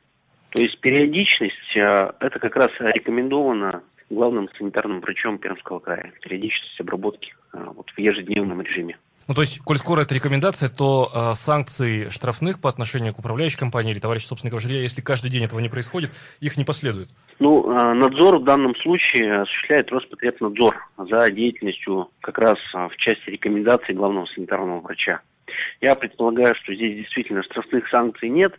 То 0.50 0.60
есть 0.60 0.78
периодичность 0.80 1.76
а, 1.78 2.14
это 2.20 2.38
как 2.38 2.56
раз 2.56 2.68
рекомендовано 2.78 3.82
главным 4.10 4.50
санитарным 4.58 5.00
врачом 5.00 5.38
Пермского 5.38 5.78
края. 5.78 6.12
Периодичность 6.20 6.78
обработки 6.78 7.34
а, 7.52 7.72
вот 7.72 7.88
в 7.88 7.98
ежедневном 7.98 8.60
режиме. 8.60 8.98
Ну, 9.26 9.34
то 9.34 9.40
есть, 9.40 9.60
коль 9.60 9.78
скоро 9.78 10.02
это 10.02 10.14
рекомендация, 10.14 10.68
то 10.68 11.10
э, 11.14 11.34
санкций 11.34 12.10
штрафных 12.10 12.60
по 12.60 12.68
отношению 12.68 13.14
к 13.14 13.18
управляющей 13.18 13.58
компании 13.58 13.92
или 13.92 13.98
товарищу 13.98 14.26
собственников 14.26 14.60
жилья, 14.60 14.82
если 14.82 15.00
каждый 15.00 15.30
день 15.30 15.44
этого 15.44 15.60
не 15.60 15.70
происходит, 15.70 16.10
их 16.40 16.56
не 16.58 16.64
последует? 16.64 17.08
Ну, 17.38 17.70
э, 17.70 17.94
надзор 17.94 18.38
в 18.38 18.44
данном 18.44 18.76
случае 18.76 19.42
осуществляет 19.42 19.90
Роспотребнадзор 19.90 20.76
за 20.98 21.30
деятельностью 21.30 22.10
как 22.20 22.38
раз 22.38 22.58
э, 22.74 22.88
в 22.88 22.96
части 22.96 23.30
рекомендаций 23.30 23.94
главного 23.94 24.26
санитарного 24.26 24.80
врача. 24.80 25.20
Я 25.80 25.94
предполагаю, 25.94 26.54
что 26.56 26.74
здесь 26.74 26.96
действительно 26.96 27.42
штрафных 27.44 27.88
санкций 27.88 28.28
нет, 28.28 28.52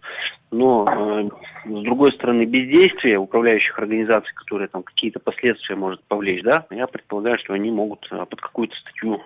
но 0.50 0.86
э, 0.88 1.30
с 1.66 1.84
другой 1.84 2.12
стороны 2.14 2.46
бездействие 2.46 3.20
управляющих 3.20 3.78
организаций, 3.78 4.34
которые 4.34 4.68
там 4.68 4.82
какие-то 4.82 5.20
последствия 5.20 5.76
может 5.76 6.04
повлечь, 6.06 6.44
да, 6.44 6.66
я 6.72 6.88
предполагаю, 6.88 7.38
что 7.38 7.54
они 7.54 7.70
могут 7.70 8.10
под 8.10 8.42
какую-то 8.42 8.76
статью 8.78 9.22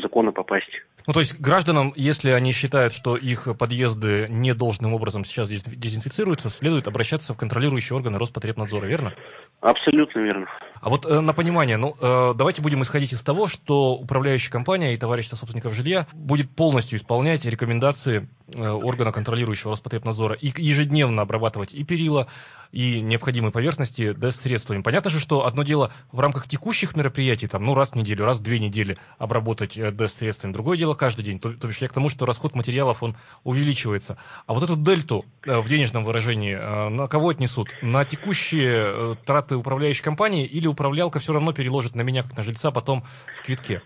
закона 0.00 0.32
попасть. 0.32 0.70
Ну, 1.06 1.12
то 1.12 1.20
есть 1.20 1.40
гражданам, 1.40 1.92
если 1.96 2.30
они 2.30 2.52
считают, 2.52 2.92
что 2.92 3.16
их 3.16 3.48
подъезды 3.58 4.26
не 4.30 4.54
должным 4.54 4.94
образом 4.94 5.24
сейчас 5.24 5.48
дезинфицируются, 5.48 6.48
следует 6.48 6.86
обращаться 6.88 7.34
в 7.34 7.36
контролирующие 7.36 7.96
органы 7.96 8.18
Роспотребнадзора, 8.18 8.86
верно? 8.86 9.12
Абсолютно 9.60 10.20
верно. 10.20 10.46
А 10.80 10.90
вот 10.90 11.06
э, 11.06 11.20
на 11.20 11.32
понимание, 11.32 11.76
ну, 11.76 11.94
э, 12.00 12.34
давайте 12.36 12.62
будем 12.62 12.82
исходить 12.82 13.12
из 13.12 13.22
того, 13.22 13.46
что 13.46 13.94
управляющая 13.94 14.50
компания 14.50 14.94
и 14.94 14.96
товарищество 14.96 15.36
собственников 15.36 15.74
жилья 15.74 16.06
будет 16.12 16.50
полностью 16.50 16.98
исполнять 16.98 17.44
рекомендации 17.44 18.28
э, 18.52 18.68
органа 18.68 19.12
контролирующего 19.12 19.70
Роспотребнадзора 19.70 20.34
и 20.34 20.48
ежедневно 20.60 21.22
обрабатывать 21.22 21.72
и 21.74 21.84
перила, 21.84 22.26
и 22.72 23.00
необходимые 23.00 23.52
поверхности 23.52 24.12
ДЭС-средствами. 24.12 24.82
Понятно 24.82 25.10
же, 25.10 25.20
что 25.20 25.46
одно 25.46 25.62
дело 25.62 25.92
в 26.10 26.18
рамках 26.18 26.48
текущих 26.48 26.96
мероприятий, 26.96 27.46
там, 27.46 27.64
ну, 27.64 27.74
раз 27.74 27.90
в 27.90 27.94
неделю, 27.94 28.24
раз 28.24 28.38
в 28.38 28.42
две 28.42 28.58
недели 28.58 28.98
обработать 29.18 29.76
э, 29.76 29.90
ДЭС-средствами. 29.92 30.52
Другое 30.52 30.78
дело 30.78 30.94
каждый 30.94 31.24
день. 31.24 31.38
То, 31.38 31.52
то 31.52 31.68
бишь 31.68 31.78
я 31.78 31.88
к 31.88 31.92
тому, 31.92 32.08
что 32.08 32.26
расход 32.26 32.54
материалов, 32.54 33.02
он 33.02 33.16
увеличивается. 33.44 34.16
А 34.46 34.54
вот 34.54 34.62
эту 34.62 34.76
дельту 34.76 35.24
э, 35.44 35.58
в 35.60 35.68
денежном 35.68 36.04
выражении 36.04 36.54
э, 36.54 36.88
на 36.88 37.06
кого 37.06 37.28
отнесут? 37.28 37.68
На 37.82 38.04
текущие 38.04 39.16
траты 39.26 39.56
управляющей 39.56 40.02
компании 40.02 40.46
или 40.46 40.66
управлялка 40.66 41.18
все 41.18 41.32
равно 41.32 41.52
переложит 41.52 41.94
на 41.94 42.00
меня, 42.00 42.22
как 42.22 42.36
на 42.36 42.42
жильца, 42.42 42.70
потом 42.70 43.04
в 43.38 43.42
квитке? 43.44 43.82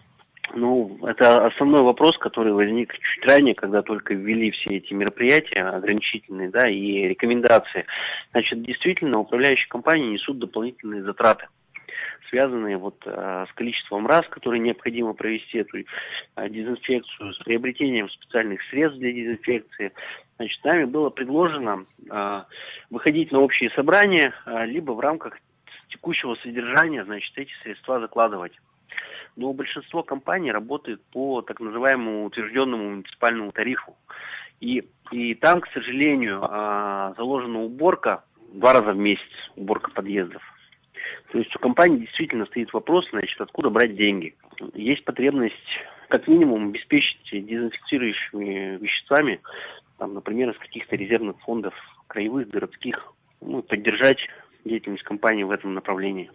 Ну, 0.54 0.98
это 1.04 1.46
основной 1.46 1.82
вопрос, 1.82 2.16
который 2.18 2.52
возник 2.52 2.92
чуть 2.92 3.24
ранее, 3.26 3.54
когда 3.54 3.82
только 3.82 4.14
ввели 4.14 4.50
все 4.52 4.76
эти 4.76 4.92
мероприятия 4.92 5.62
ограничительные, 5.62 6.50
да, 6.50 6.68
и 6.68 7.08
рекомендации. 7.08 7.84
Значит, 8.30 8.62
действительно, 8.62 9.18
управляющие 9.18 9.68
компании 9.68 10.12
несут 10.12 10.38
дополнительные 10.38 11.02
затраты 11.02 11.46
связанные 12.28 12.76
вот 12.76 12.96
а, 13.06 13.46
с 13.46 13.52
количеством 13.54 14.06
раз, 14.06 14.26
которые 14.28 14.60
необходимо 14.60 15.14
провести 15.14 15.58
эту 15.58 15.78
а, 16.34 16.48
дезинфекцию, 16.48 17.32
с 17.32 17.38
приобретением 17.38 18.08
специальных 18.10 18.60
средств 18.68 18.98
для 18.98 19.12
дезинфекции. 19.12 19.92
Значит, 20.36 20.64
нами 20.64 20.84
было 20.84 21.10
предложено 21.10 21.84
а, 22.10 22.46
выходить 22.90 23.32
на 23.32 23.40
общие 23.40 23.70
собрания, 23.70 24.34
либо 24.66 24.92
в 24.92 25.00
рамках 25.00 25.38
текущего 25.88 26.34
содержания, 26.42 27.04
значит, 27.04 27.32
эти 27.36 27.52
средства 27.62 28.00
закладывать 28.00 28.52
но 29.36 29.52
большинство 29.52 30.02
компаний 30.02 30.50
работает 30.50 31.02
по 31.12 31.42
так 31.42 31.60
называемому 31.60 32.24
утвержденному 32.24 32.90
муниципальному 32.90 33.52
тарифу. 33.52 33.96
И, 34.60 34.88
и 35.12 35.34
там, 35.34 35.60
к 35.60 35.68
сожалению, 35.68 36.40
а, 36.42 37.14
заложена 37.16 37.62
уборка 37.62 38.24
два 38.52 38.72
раза 38.72 38.92
в 38.92 38.96
месяц, 38.96 39.22
уборка 39.54 39.90
подъездов. 39.90 40.42
То 41.30 41.38
есть 41.38 41.54
у 41.54 41.58
компании 41.58 41.98
действительно 41.98 42.46
стоит 42.46 42.72
вопрос, 42.72 43.06
значит, 43.10 43.38
откуда 43.40 43.68
брать 43.68 43.96
деньги. 43.96 44.34
Есть 44.74 45.04
потребность, 45.04 45.54
как 46.08 46.26
минимум, 46.26 46.68
обеспечить 46.68 47.20
дезинфицирующими 47.30 48.78
веществами, 48.78 49.40
там, 49.98 50.14
например, 50.14 50.50
из 50.50 50.58
каких-то 50.58 50.96
резервных 50.96 51.38
фондов 51.40 51.74
краевых, 52.06 52.48
городских, 52.48 53.12
ну, 53.40 53.62
поддержать 53.62 54.18
деятельность 54.66 55.04
компании 55.04 55.44
в 55.44 55.50
этом 55.50 55.74
направлении. 55.74 56.30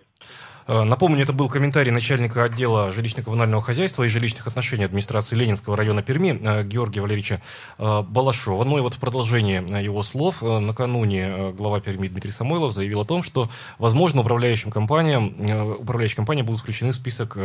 Э, 0.67 0.83
напомню, 0.83 1.23
это 1.23 1.33
был 1.33 1.49
комментарий 1.49 1.91
начальника 1.91 2.43
отдела 2.43 2.91
жилищно-коммунального 2.91 3.61
хозяйства 3.61 4.03
и 4.03 4.07
жилищных 4.07 4.47
отношений 4.47 4.85
администрации 4.85 5.35
Ленинского 5.35 5.75
района 5.75 6.01
Перми 6.03 6.39
э, 6.41 6.63
Георгия 6.63 7.01
Валерьевича 7.01 7.41
э, 7.77 8.01
Балашова. 8.01 8.63
Ну 8.63 8.77
и 8.77 8.81
вот 8.81 8.93
в 8.93 8.99
продолжение 8.99 9.63
его 9.83 10.03
слов, 10.03 10.41
накануне 10.41 11.51
глава 11.51 11.79
Перми 11.79 12.07
Дмитрий 12.07 12.31
Самойлов 12.31 12.73
заявил 12.73 13.01
о 13.01 13.05
том, 13.05 13.23
что, 13.23 13.49
возможно, 13.79 14.21
управляющим 14.21 14.71
компаниям, 14.71 15.79
управляющие 15.79 16.15
компании 16.15 16.43
будут 16.43 16.61
включены 16.61 16.91
в 16.91 16.95
список 16.95 17.37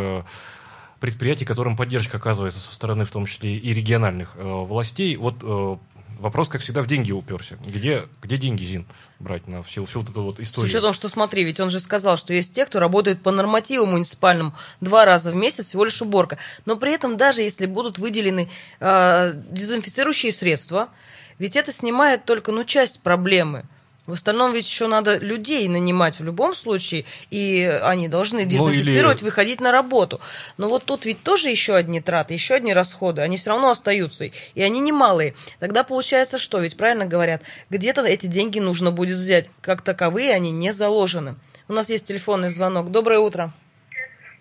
предприятий, 1.01 1.45
которым 1.45 1.77
поддержка 1.77 2.17
оказывается 2.17 2.61
со 2.61 2.73
стороны, 2.73 3.05
в 3.05 3.11
том 3.11 3.27
числе 3.27 3.57
и 3.57 3.75
региональных 3.75 4.37
властей. 4.37 5.17
Вот 5.17 5.37
вопрос, 6.19 6.49
как 6.49 6.61
всегда, 6.61 6.83
в 6.83 6.87
деньги 6.87 7.13
уперся. 7.13 7.57
Где, 7.65 8.09
где 8.23 8.37
деньги, 8.37 8.65
Зин, 8.65 8.87
брать 9.19 9.47
на 9.47 9.63
всю, 9.63 9.85
всю 9.85 10.01
вот 10.01 10.11
эту 10.11 10.23
вот 10.23 10.41
историю? 10.41 10.71
С 10.71 10.75
учетом, 10.75 10.93
что 10.93 11.09
смотри, 11.09 11.45
ведь 11.45 11.61
он 11.61 11.71
же 11.71 11.81
сказал, 11.81 12.17
что 12.17 12.33
есть 12.33 12.53
те, 12.53 12.67
кто 12.67 12.81
работают 12.81 13.23
по 13.23 13.31
нормативу 13.31 13.87
муниципальному 13.87 14.55
два 14.81 15.05
раза 15.05 15.31
в 15.31 15.35
месяц, 15.35 15.67
всего 15.69 15.85
лишь 15.85 16.01
уборка. 16.03 16.39
Но 16.65 16.77
при 16.77 16.93
этом, 16.93 17.17
даже 17.17 17.43
если 17.43 17.67
будут 17.67 17.99
выделены 17.99 18.49
э, 18.81 19.33
дезинфицирующие 19.51 20.33
средства, 20.33 20.89
ведь 21.39 21.57
это 21.57 21.73
снимает 21.73 22.25
только 22.25 22.53
ну, 22.53 22.65
часть 22.65 23.01
проблемы– 23.01 23.65
в 24.07 24.13
остальном 24.13 24.53
ведь 24.53 24.67
еще 24.67 24.87
надо 24.87 25.19
людей 25.19 25.67
нанимать 25.69 26.19
в 26.19 26.25
любом 26.25 26.55
случае, 26.55 27.05
и 27.31 27.79
они 27.83 28.09
должны 28.09 28.45
дезинфицировать, 28.45 29.21
ну, 29.21 29.27
или... 29.27 29.31
выходить 29.31 29.61
на 29.61 29.73
работу. 29.73 30.21
Но 30.59 30.69
вот 30.69 30.85
тут 30.85 31.05
ведь 31.05 31.23
тоже 31.23 31.49
еще 31.49 31.75
одни 31.75 32.01
траты, 32.01 32.35
еще 32.35 32.55
одни 32.55 32.73
расходы, 32.73 33.23
они 33.23 33.37
все 33.37 33.51
равно 33.51 33.71
остаются, 33.71 34.25
и 34.27 34.63
они 34.63 34.81
немалые. 34.81 35.35
Тогда 35.59 35.85
получается 35.85 36.39
что? 36.39 36.61
Ведь 36.61 36.77
правильно 36.77 37.07
говорят, 37.07 37.43
где-то 37.71 38.03
эти 38.03 38.27
деньги 38.27 38.59
нужно 38.59 38.91
будет 38.91 39.17
взять. 39.17 39.51
Как 39.61 39.83
таковые 39.83 40.33
они 40.33 40.51
не 40.51 40.73
заложены. 40.73 41.37
У 41.69 41.73
нас 41.73 41.91
есть 41.91 42.07
телефонный 42.07 42.51
звонок. 42.51 42.91
Доброе 42.91 43.19
утро. 43.19 43.53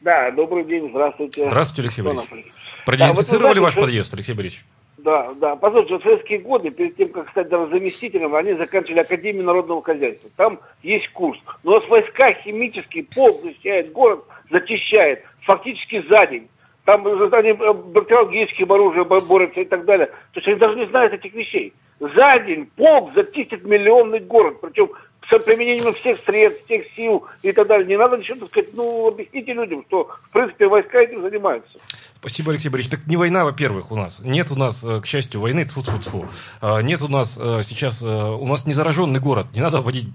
Да, 0.01 0.29
добрый 0.29 0.63
день, 0.65 0.89
здравствуйте. 0.91 1.47
Здравствуйте, 1.47 1.81
Алексей 1.81 2.01
Борисович. 2.03 2.45
Продезинфицировали 2.85 3.55
да, 3.55 3.61
вот, 3.61 3.65
ваш 3.65 3.75
подъезд, 3.75 4.13
Алексей 4.13 4.33
Борисович? 4.33 4.63
Да, 5.05 5.33
да. 5.35 5.55
Послушайте, 5.55 5.97
в 5.97 6.01
советские 6.01 6.39
годы, 6.39 6.71
перед 6.71 6.97
тем, 6.97 7.09
как 7.09 7.29
стать 7.29 7.49
заместителем, 7.49 8.33
они 8.33 8.53
заканчивали 8.53 9.01
Академию 9.01 9.45
народного 9.45 9.83
хозяйства. 9.83 10.31
Там 10.35 10.59
есть 10.81 11.07
курс. 11.09 11.39
Но 11.63 11.77
у 11.77 11.87
войска 11.87 12.33
химические, 12.33 13.03
пол 13.03 13.39
защищает 13.43 13.91
город, 13.91 14.25
зачищает. 14.49 15.23
Фактически 15.41 16.03
за 16.09 16.25
день. 16.25 16.49
Там 16.85 17.05
они 17.05 17.49
э, 17.49 17.73
бактериологическим 17.73 18.71
оружием 18.71 19.07
борются 19.07 19.61
и 19.61 19.65
так 19.65 19.85
далее. 19.85 20.07
То 20.07 20.39
есть 20.39 20.47
они 20.47 20.57
даже 20.57 20.75
не 20.75 20.87
знают 20.87 21.13
этих 21.13 21.33
вещей. 21.35 21.73
За 21.99 22.39
день 22.39 22.67
полк 22.75 23.13
зачистит 23.13 23.63
миллионный 23.63 24.19
город. 24.19 24.59
Причем 24.59 24.89
с 25.29 25.39
применением 25.39 25.93
всех 25.93 26.19
средств, 26.25 26.65
всех 26.65 26.85
сил 26.95 27.25
и 27.43 27.51
так 27.51 27.67
далее. 27.67 27.87
Не 27.87 27.97
надо 27.97 28.17
ничего, 28.17 28.39
так 28.39 28.49
сказать, 28.49 28.69
ну, 28.73 29.07
объясните 29.07 29.53
людям, 29.53 29.83
что, 29.87 30.09
в 30.29 30.29
принципе, 30.31 30.67
войска 30.67 30.99
этим 30.99 31.21
занимаются. 31.21 31.79
Спасибо, 32.25 32.53
Алексей 32.53 32.69
Борисович. 32.69 32.97
Так 32.97 33.07
не 33.07 33.17
война, 33.17 33.45
во-первых, 33.45 33.91
у 33.91 33.95
нас. 33.95 34.19
Нет 34.23 34.49
у 34.49 34.55
нас, 34.55 34.83
э, 34.83 34.99
к 34.99 35.05
счастью, 35.05 35.41
войны. 35.41 35.63
Тьфу 35.63 35.81
-тьфу 35.81 36.01
-тьфу. 36.01 36.81
Нет 36.81 37.03
у 37.03 37.07
нас 37.07 37.37
э, 37.39 37.61
сейчас... 37.63 38.01
Э, 38.01 38.07
у 38.07 38.47
нас 38.47 38.65
не 38.65 38.73
зараженный 38.73 39.19
город. 39.19 39.45
Не 39.53 39.61
надо 39.61 39.81
вводить 39.81 40.07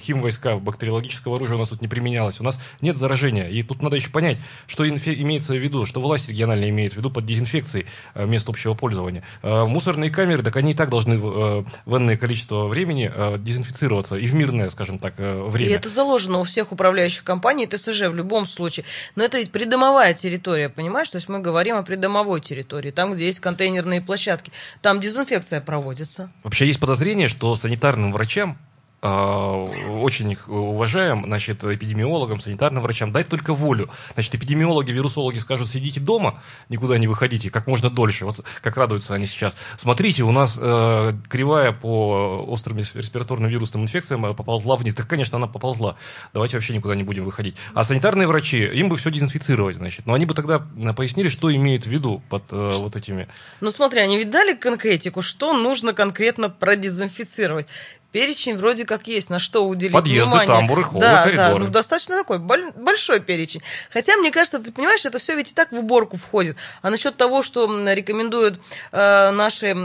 химвойска. 0.00 0.58
Бактериологического 0.58 1.34
оружия 1.34 1.56
у 1.56 1.58
нас 1.58 1.70
тут 1.70 1.82
не 1.82 1.88
применялось. 1.88 2.38
У 2.38 2.44
нас 2.44 2.60
нет 2.80 2.96
заражения. 2.96 3.48
И 3.48 3.64
тут 3.64 3.82
надо 3.82 3.96
еще 3.96 4.10
понять, 4.10 4.38
что 4.68 4.88
имеется 4.88 5.54
в 5.54 5.56
виду, 5.56 5.86
что 5.86 6.00
власть 6.00 6.28
региональная 6.28 6.68
имеет 6.68 6.92
в 6.92 6.96
виду 6.98 7.10
под 7.10 7.26
дезинфекцией 7.26 7.86
мест 8.14 8.48
общего 8.48 8.74
пользования. 8.74 9.24
Мусорные 9.42 10.10
камеры, 10.10 10.44
так 10.44 10.54
они 10.54 10.70
и 10.70 10.74
так 10.74 10.88
должны 10.88 11.18
в 11.18 11.64
энное 11.86 12.16
количество 12.16 12.68
времени 12.68 13.10
дезинфицироваться. 13.38 14.14
И 14.14 14.26
в 14.28 14.34
мирное, 14.34 14.70
скажем 14.70 15.00
так, 15.00 15.14
время. 15.18 15.70
И 15.70 15.72
это 15.72 15.88
заложено 15.88 16.38
у 16.38 16.44
всех 16.44 16.70
управляющих 16.70 17.24
компаний 17.24 17.66
ТСЖ 17.66 18.02
в 18.02 18.14
любом 18.14 18.46
случае. 18.46 18.86
Но 19.16 19.24
это 19.24 19.38
ведь 19.38 19.50
придомовая 19.50 20.14
территория, 20.14 20.68
понимаешь? 20.68 21.10
То 21.10 21.16
есть 21.16 21.28
мы 21.28 21.39
говорим 21.42 21.76
о 21.76 21.82
придомовой 21.82 22.40
территории, 22.40 22.90
там, 22.90 23.14
где 23.14 23.26
есть 23.26 23.40
контейнерные 23.40 24.00
площадки. 24.00 24.52
Там 24.82 25.00
дезинфекция 25.00 25.60
проводится. 25.60 26.30
Вообще 26.42 26.66
есть 26.66 26.80
подозрение, 26.80 27.28
что 27.28 27.56
санитарным 27.56 28.12
врачам 28.12 28.58
очень 29.02 30.30
их 30.30 30.48
уважаем, 30.48 31.24
значит, 31.24 31.64
эпидемиологам, 31.64 32.40
санитарным 32.40 32.82
врачам, 32.82 33.12
дать 33.12 33.28
только 33.28 33.54
волю. 33.54 33.88
Значит, 34.14 34.34
эпидемиологи, 34.34 34.90
вирусологи 34.90 35.38
скажут, 35.38 35.68
сидите 35.68 36.00
дома, 36.00 36.42
никуда 36.68 36.98
не 36.98 37.06
выходите, 37.06 37.50
как 37.50 37.66
можно 37.66 37.88
дольше. 37.88 38.26
Вот 38.26 38.44
как 38.62 38.76
радуются 38.76 39.14
они 39.14 39.26
сейчас. 39.26 39.56
Смотрите, 39.78 40.22
у 40.22 40.32
нас 40.32 40.58
э, 40.58 41.14
кривая 41.28 41.72
по 41.72 42.44
острым 42.48 42.78
респираторным 42.78 43.50
вирусным 43.50 43.82
инфекциям 43.82 44.26
э, 44.26 44.34
поползла 44.34 44.76
вниз. 44.76 44.94
Так, 44.94 45.06
конечно, 45.06 45.36
она 45.36 45.46
поползла. 45.46 45.96
Давайте 46.32 46.56
вообще 46.56 46.74
никуда 46.74 46.94
не 46.94 47.02
будем 47.02 47.24
выходить. 47.24 47.56
А 47.74 47.84
санитарные 47.84 48.28
врачи, 48.28 48.64
им 48.64 48.88
бы 48.88 48.96
все 48.96 49.10
дезинфицировать, 49.10 49.76
значит. 49.76 50.06
Но 50.06 50.14
они 50.14 50.26
бы 50.26 50.34
тогда 50.34 50.66
э, 50.76 50.92
пояснили, 50.92 51.28
что 51.28 51.54
имеют 51.54 51.84
в 51.84 51.88
виду 51.88 52.22
под 52.28 52.44
э, 52.50 52.72
вот 52.76 52.96
этими... 52.96 53.28
Ну, 53.60 53.70
смотри, 53.70 54.00
они 54.00 54.18
ведь 54.18 54.30
дали 54.30 54.54
конкретику, 54.54 55.22
что 55.22 55.54
нужно 55.54 55.94
конкретно 55.94 56.50
продезинфицировать. 56.50 57.66
Перечень 58.12 58.56
вроде 58.56 58.84
как 58.84 59.06
есть, 59.06 59.30
на 59.30 59.38
что 59.38 59.66
уделить 59.66 59.92
Подъезды, 59.92 60.30
внимание. 60.32 60.56
тамбуры, 60.56 60.82
холлы, 60.82 61.00
да, 61.00 61.22
коридоры. 61.22 61.52
Да, 61.52 61.58
ну 61.58 61.66
достаточно 61.68 62.16
такой 62.16 62.38
большой 62.38 63.20
перечень. 63.20 63.62
Хотя, 63.92 64.16
мне 64.16 64.30
кажется, 64.30 64.58
ты 64.58 64.72
понимаешь, 64.72 65.04
это 65.04 65.18
все 65.18 65.36
ведь 65.36 65.52
и 65.52 65.54
так 65.54 65.70
в 65.70 65.78
уборку 65.78 66.16
входит. 66.16 66.56
А 66.82 66.90
насчет 66.90 67.16
того, 67.16 67.42
что 67.42 67.66
рекомендуют 67.92 68.60
э, 68.90 69.30
наши 69.30 69.76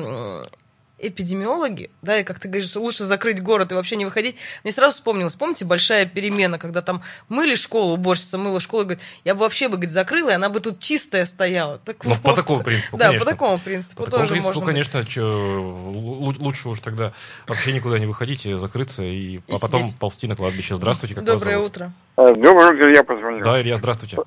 эпидемиологи, 0.97 1.89
да, 2.01 2.19
и 2.19 2.23
как 2.23 2.39
ты 2.39 2.47
говоришь, 2.47 2.75
лучше 2.75 3.05
закрыть 3.05 3.41
город 3.41 3.71
и 3.71 3.75
вообще 3.75 3.95
не 3.95 4.05
выходить. 4.05 4.35
Мне 4.63 4.71
сразу 4.71 4.95
вспомнилось, 4.95 5.35
помните, 5.35 5.65
большая 5.65 6.05
перемена, 6.05 6.57
когда 6.57 6.81
там 6.81 7.01
мыли 7.29 7.55
школу, 7.55 7.93
уборщица 7.93 8.37
мыла 8.37 8.59
школу, 8.59 8.83
и 8.83 8.85
говорит, 8.85 9.03
я 9.23 9.35
бы 9.35 9.41
вообще 9.41 9.67
бы, 9.67 9.75
говорит, 9.75 9.91
закрыла, 9.91 10.29
и 10.29 10.33
она 10.33 10.49
бы 10.49 10.59
тут 10.59 10.79
чистая 10.79 11.25
стояла. 11.25 11.79
Так 11.79 12.03
ну, 12.03 12.11
вот. 12.11 12.21
по 12.21 12.33
такому 12.33 12.63
принципу, 12.63 12.97
Да, 12.97 13.07
конечно. 13.07 13.25
по 13.25 13.31
такому 13.31 13.57
принципу 13.57 14.03
по 14.03 14.11
тоже 14.11 14.23
такому 14.23 14.29
принципу, 14.29 14.59
можно. 14.59 14.65
конечно, 14.65 15.03
что, 15.03 16.33
лучше 16.39 16.69
уж 16.69 16.79
тогда 16.79 17.13
вообще 17.47 17.73
никуда 17.73 17.99
не 17.99 18.05
выходить, 18.05 18.45
и 18.45 18.53
закрыться, 18.53 19.03
и, 19.03 19.37
и 19.37 19.41
а 19.49 19.59
потом 19.59 19.83
сидеть. 19.83 19.99
ползти 19.99 20.27
на 20.27 20.35
кладбище. 20.35 20.75
Здравствуйте, 20.75 21.15
как 21.15 21.23
Доброе 21.25 21.59
утро. 21.59 21.91
Доброе 22.15 22.73
утро, 22.73 22.93
я 22.93 23.03
позвонил. 23.03 23.43
Да, 23.43 23.61
Илья, 23.61 23.77
здравствуйте. 23.77 24.17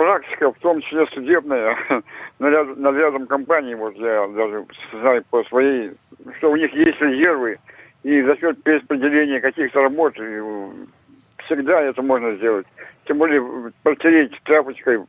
Практика, 0.00 0.50
в 0.50 0.58
том 0.60 0.80
числе 0.80 1.06
судебная, 1.08 1.76
нарядом 2.38 3.26
компании, 3.26 3.74
вот 3.74 3.94
я 3.96 4.26
даже 4.28 4.64
знаю 4.92 5.22
по 5.28 5.44
своей, 5.44 5.90
что 6.38 6.52
у 6.52 6.56
них 6.56 6.72
есть 6.72 6.98
резервы, 7.02 7.58
и 8.02 8.22
за 8.22 8.34
счет 8.38 8.62
перераспределения 8.62 9.40
каких-то 9.40 9.82
работ 9.82 10.14
всегда 11.44 11.82
это 11.82 12.00
можно 12.00 12.34
сделать. 12.36 12.66
Тем 13.04 13.18
более 13.18 13.72
протереть 13.82 14.32
тряпочкой 14.44 15.00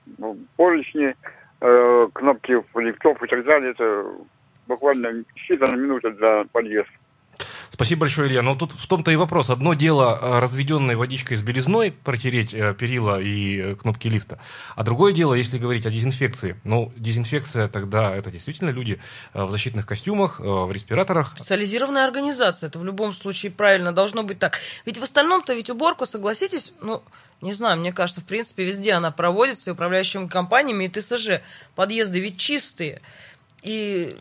поручни, 0.58 1.15
э, 1.62 2.08
кнопки 2.13 2.62
лифтов 2.75 3.23
и 3.23 3.27
так 3.27 3.45
далее, 3.45 3.71
это 3.71 4.06
буквально 4.67 5.23
считанные 5.38 5.77
минуты 5.77 6.12
для 6.12 6.43
подъезда. 6.51 6.91
Спасибо 7.82 8.02
большое, 8.02 8.30
Илья. 8.30 8.44
Но 8.44 8.54
тут 8.54 8.74
в 8.74 8.86
том-то 8.86 9.10
и 9.10 9.15
вопрос. 9.15 9.50
Одно 9.50 9.74
дело 9.74 10.15
э, 10.22 10.38
разведенной 10.38 10.96
водичкой 10.96 11.36
с 11.36 11.41
белизной 11.41 11.91
протереть 11.91 12.54
э, 12.54 12.76
перила 12.76 13.20
и 13.20 13.58
э, 13.58 13.76
кнопки 13.76 14.08
лифта, 14.08 14.38
а 14.76 14.84
другое 14.84 15.13
дело, 15.13 15.34
если 15.34 15.58
говорить 15.58 15.88
о 15.88 15.89
дезинфекции. 15.89 16.62
Ну, 16.63 16.94
дезинфекция 16.96 17.67
тогда 17.67 18.15
это 18.15 18.30
действительно 18.30 18.70
люди 18.70 19.00
в 19.34 19.50
защитных 19.50 19.88
костюмах, 19.88 20.39
в 20.39 20.72
респираторах. 20.72 21.30
Специализированная 21.30 22.06
организация. 22.06 22.67
Это 22.67 22.78
в 22.78 22.86
любом 22.86 23.13
случае 23.13 23.52
правильно 23.52 23.91
должно 23.91 24.22
быть 24.22 24.38
так. 24.38 24.60
Ведь 24.86 25.00
в 25.00 25.04
остальном-то 25.04 25.56
ведь 25.56 25.72
уборку, 25.72 26.06
согласитесь, 26.06 26.74
ну, 26.84 27.02
не 27.41 27.54
знаю, 27.54 27.80
мне 27.80 27.91
кажется, 27.91 28.22
в 28.22 28.26
принципе, 28.26 28.63
везде 28.63 28.91
она 28.91 29.10
проводится 29.10 29.72
и 29.72 29.74
управляющими 29.74 30.28
компаниями, 30.28 30.84
и 30.84 30.88
ТСЖ. 30.88 31.41
Подъезды 31.74 32.20
ведь 32.20 32.38
чистые 32.38 33.02
и 33.63 34.17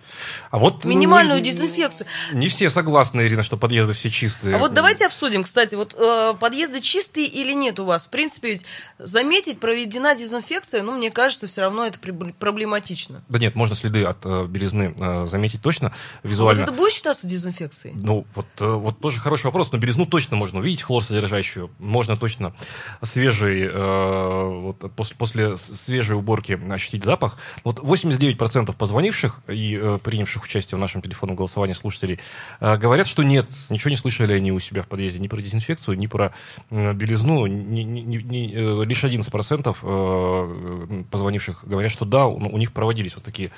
а 0.50 0.58
вот 0.58 0.84
минимальную 0.84 1.38
не, 1.38 1.44
дезинфекцию. 1.44 2.06
Не 2.32 2.48
все 2.48 2.68
согласны, 2.68 3.22
Ирина, 3.22 3.42
что 3.42 3.56
подъезды 3.56 3.94
все 3.94 4.10
чистые. 4.10 4.56
А 4.56 4.58
вот 4.58 4.74
давайте 4.74 5.06
обсудим, 5.06 5.44
кстати, 5.44 5.74
вот 5.76 5.94
э, 5.96 6.34
подъезды 6.38 6.80
чистые 6.82 7.26
или 7.26 7.52
нет 7.52 7.80
у 7.80 7.84
вас? 7.86 8.04
В 8.04 8.10
принципе, 8.10 8.50
ведь 8.50 8.66
заметить, 8.98 9.58
проведена 9.58 10.14
дезинфекция, 10.14 10.82
ну, 10.82 10.96
мне 10.96 11.10
кажется, 11.10 11.46
все 11.46 11.62
равно 11.62 11.86
это 11.86 11.98
проблематично. 11.98 13.22
Да 13.28 13.38
нет, 13.38 13.54
можно 13.54 13.74
следы 13.74 14.04
от 14.04 14.18
э, 14.24 14.46
белизны 14.46 14.94
э, 14.94 15.26
заметить 15.26 15.62
точно 15.62 15.94
визуально. 16.22 16.62
А 16.62 16.66
вот 16.66 16.72
это 16.72 16.78
будет 16.78 16.92
считаться 16.92 17.26
дезинфекцией? 17.26 17.96
Ну, 17.98 18.26
вот, 18.34 18.46
э, 18.58 18.66
вот 18.66 19.00
тоже 19.00 19.20
хороший 19.20 19.46
вопрос, 19.46 19.72
но 19.72 19.78
белизну 19.78 20.04
точно 20.04 20.36
можно 20.36 20.58
увидеть, 20.58 20.82
хлор 20.82 21.02
содержащую, 21.02 21.70
можно 21.78 22.18
точно 22.18 22.54
свежий, 23.02 23.62
э, 23.62 24.60
вот, 24.60 24.92
после, 24.94 25.16
после 25.16 25.56
свежей 25.56 26.16
уборки 26.16 26.60
ощутить 26.70 27.04
запах. 27.04 27.38
Вот 27.64 27.78
89% 27.78 28.74
позвонивших 28.76 29.29
слушавших 29.30 29.42
и 29.48 29.78
э, 29.80 29.98
принявших 30.02 30.44
участие 30.44 30.76
в 30.76 30.80
нашем 30.80 31.02
телефонном 31.02 31.36
голосовании 31.36 31.74
слушателей 31.74 32.20
э, 32.60 32.76
говорят, 32.76 33.06
что 33.06 33.22
нет, 33.22 33.46
ничего 33.68 33.90
не 33.90 33.96
слышали 33.96 34.32
они 34.32 34.52
у 34.52 34.60
себя 34.60 34.82
в 34.82 34.88
подъезде 34.88 35.18
ни 35.18 35.28
про 35.28 35.40
дезинфекцию, 35.40 35.98
ни 35.98 36.06
про 36.06 36.32
белизну. 36.70 37.46
Ни, 37.46 37.82
ни, 37.82 38.00
ни, 38.00 38.82
э, 38.82 38.84
лишь 38.84 39.04
11% 39.04 39.76
э, 39.82 41.04
позвонивших 41.10 41.64
говорят, 41.66 41.92
что 41.92 42.04
да, 42.04 42.26
у, 42.26 42.58
них 42.58 42.72
проводились 42.72 43.14
вот 43.14 43.24
такие 43.24 43.50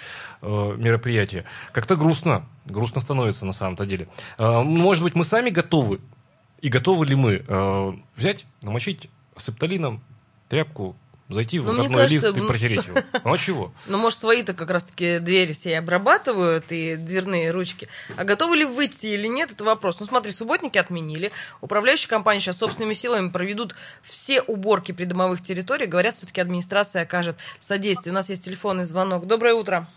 мероприятия. 0.42 1.44
Как-то 1.72 1.96
грустно, 1.96 2.46
грустно 2.66 3.00
становится 3.00 3.44
на 3.44 3.52
самом-то 3.52 3.86
деле. 3.86 4.08
Может 4.38 5.02
быть, 5.02 5.14
мы 5.14 5.24
сами 5.24 5.50
готовы, 5.50 6.00
и 6.60 6.68
готовы 6.68 7.06
ли 7.06 7.14
мы 7.14 7.44
э, 7.46 7.92
взять, 8.16 8.46
намочить 8.62 9.08
септолином 9.36 10.00
тряпку 10.48 10.96
Зайти 11.28 11.58
в 11.58 11.72
ну, 11.72 11.90
кажется, 11.90 12.28
лифт 12.28 12.38
и 12.38 12.46
протереть 12.46 12.86
его. 12.86 13.00
Ну 13.24 13.32
а 13.32 13.38
чего? 13.38 13.72
Ну, 13.86 13.98
может, 13.98 14.18
свои-то 14.18 14.54
как 14.54 14.70
раз-таки 14.70 15.18
двери 15.18 15.52
все 15.52 15.78
обрабатывают 15.78 16.66
и 16.70 16.96
дверные 16.96 17.50
ручки. 17.50 17.88
А 18.16 18.24
готовы 18.24 18.56
ли 18.56 18.64
выйти 18.64 19.06
или 19.06 19.28
нет, 19.28 19.50
это 19.50 19.64
вопрос. 19.64 20.00
Ну, 20.00 20.06
смотри, 20.06 20.32
субботники 20.32 20.78
отменили. 20.78 21.32
Управляющие 21.60 22.08
компании 22.08 22.40
сейчас 22.40 22.58
собственными 22.58 22.94
силами 22.94 23.30
проведут 23.30 23.74
все 24.02 24.42
уборки 24.42 24.92
придомовых 24.92 25.42
территорий. 25.42 25.86
Говорят, 25.86 26.14
все-таки 26.14 26.40
администрация 26.40 27.02
окажет 27.02 27.36
содействие. 27.60 28.12
У 28.12 28.14
нас 28.14 28.28
есть 28.28 28.44
телефонный 28.44 28.84
звонок. 28.84 29.26
Доброе 29.26 29.54
утро. 29.54 29.88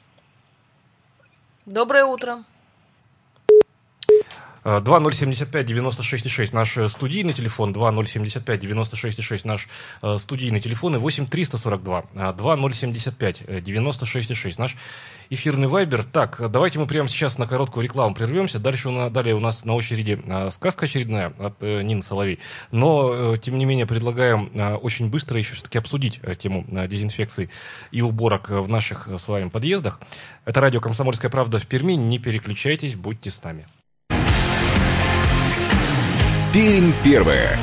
Доброе 1.66 2.06
утро. 2.06 2.44
2075-96-6 4.66 6.50
наш 6.54 6.78
э, 6.78 6.90
студийный 6.90 7.34
телефон, 7.34 7.72
2075-96-6 7.72 9.42
наш 9.46 9.70
э, 10.02 10.18
студийный 10.18 10.60
телефон 10.60 10.96
и 10.96 10.98
8 10.98 11.28
342 11.28 12.06
2075-96-6 12.14 14.56
наш 14.58 14.76
эфирный 15.30 15.68
вайбер. 15.68 16.04
Так, 16.04 16.42
давайте 16.50 16.80
мы 16.80 16.88
прямо 16.88 17.08
сейчас 17.08 17.38
на 17.38 17.46
короткую 17.46 17.84
рекламу 17.84 18.16
прервемся. 18.16 18.58
Дальше 18.58 18.90
у 18.90 18.92
нас, 18.92 19.12
далее 19.12 19.36
у 19.36 19.40
нас 19.40 19.66
на 19.66 19.76
очереди 19.76 20.20
э, 20.26 20.50
сказка 20.50 20.86
очередная 20.86 21.32
от 21.38 21.62
Нины 21.62 22.02
Соловей. 22.02 22.40
Но, 22.72 23.38
тем 23.38 23.60
не 23.60 23.66
менее, 23.66 23.86
предлагаем 23.86 24.50
очень 24.82 25.12
быстро 25.12 25.38
еще 25.38 25.54
все-таки 25.54 25.78
обсудить 25.78 26.20
тему 26.40 26.66
дезинфекции 26.88 27.52
и 27.92 28.02
уборок 28.02 28.50
в 28.50 28.68
наших 28.68 29.08
с 29.16 29.28
вами 29.28 29.50
подъездах. 29.50 30.00
Это 30.46 30.62
радио 30.62 30.82
«Комсомольская 30.82 31.30
правда» 31.30 31.60
в 31.60 31.68
Перми. 31.68 31.94
Не 31.94 32.18
переключайтесь, 32.18 32.96
будьте 32.96 33.30
с 33.30 33.44
нами. 33.44 33.68
Пермь 36.56 36.94
первая. 37.04 37.60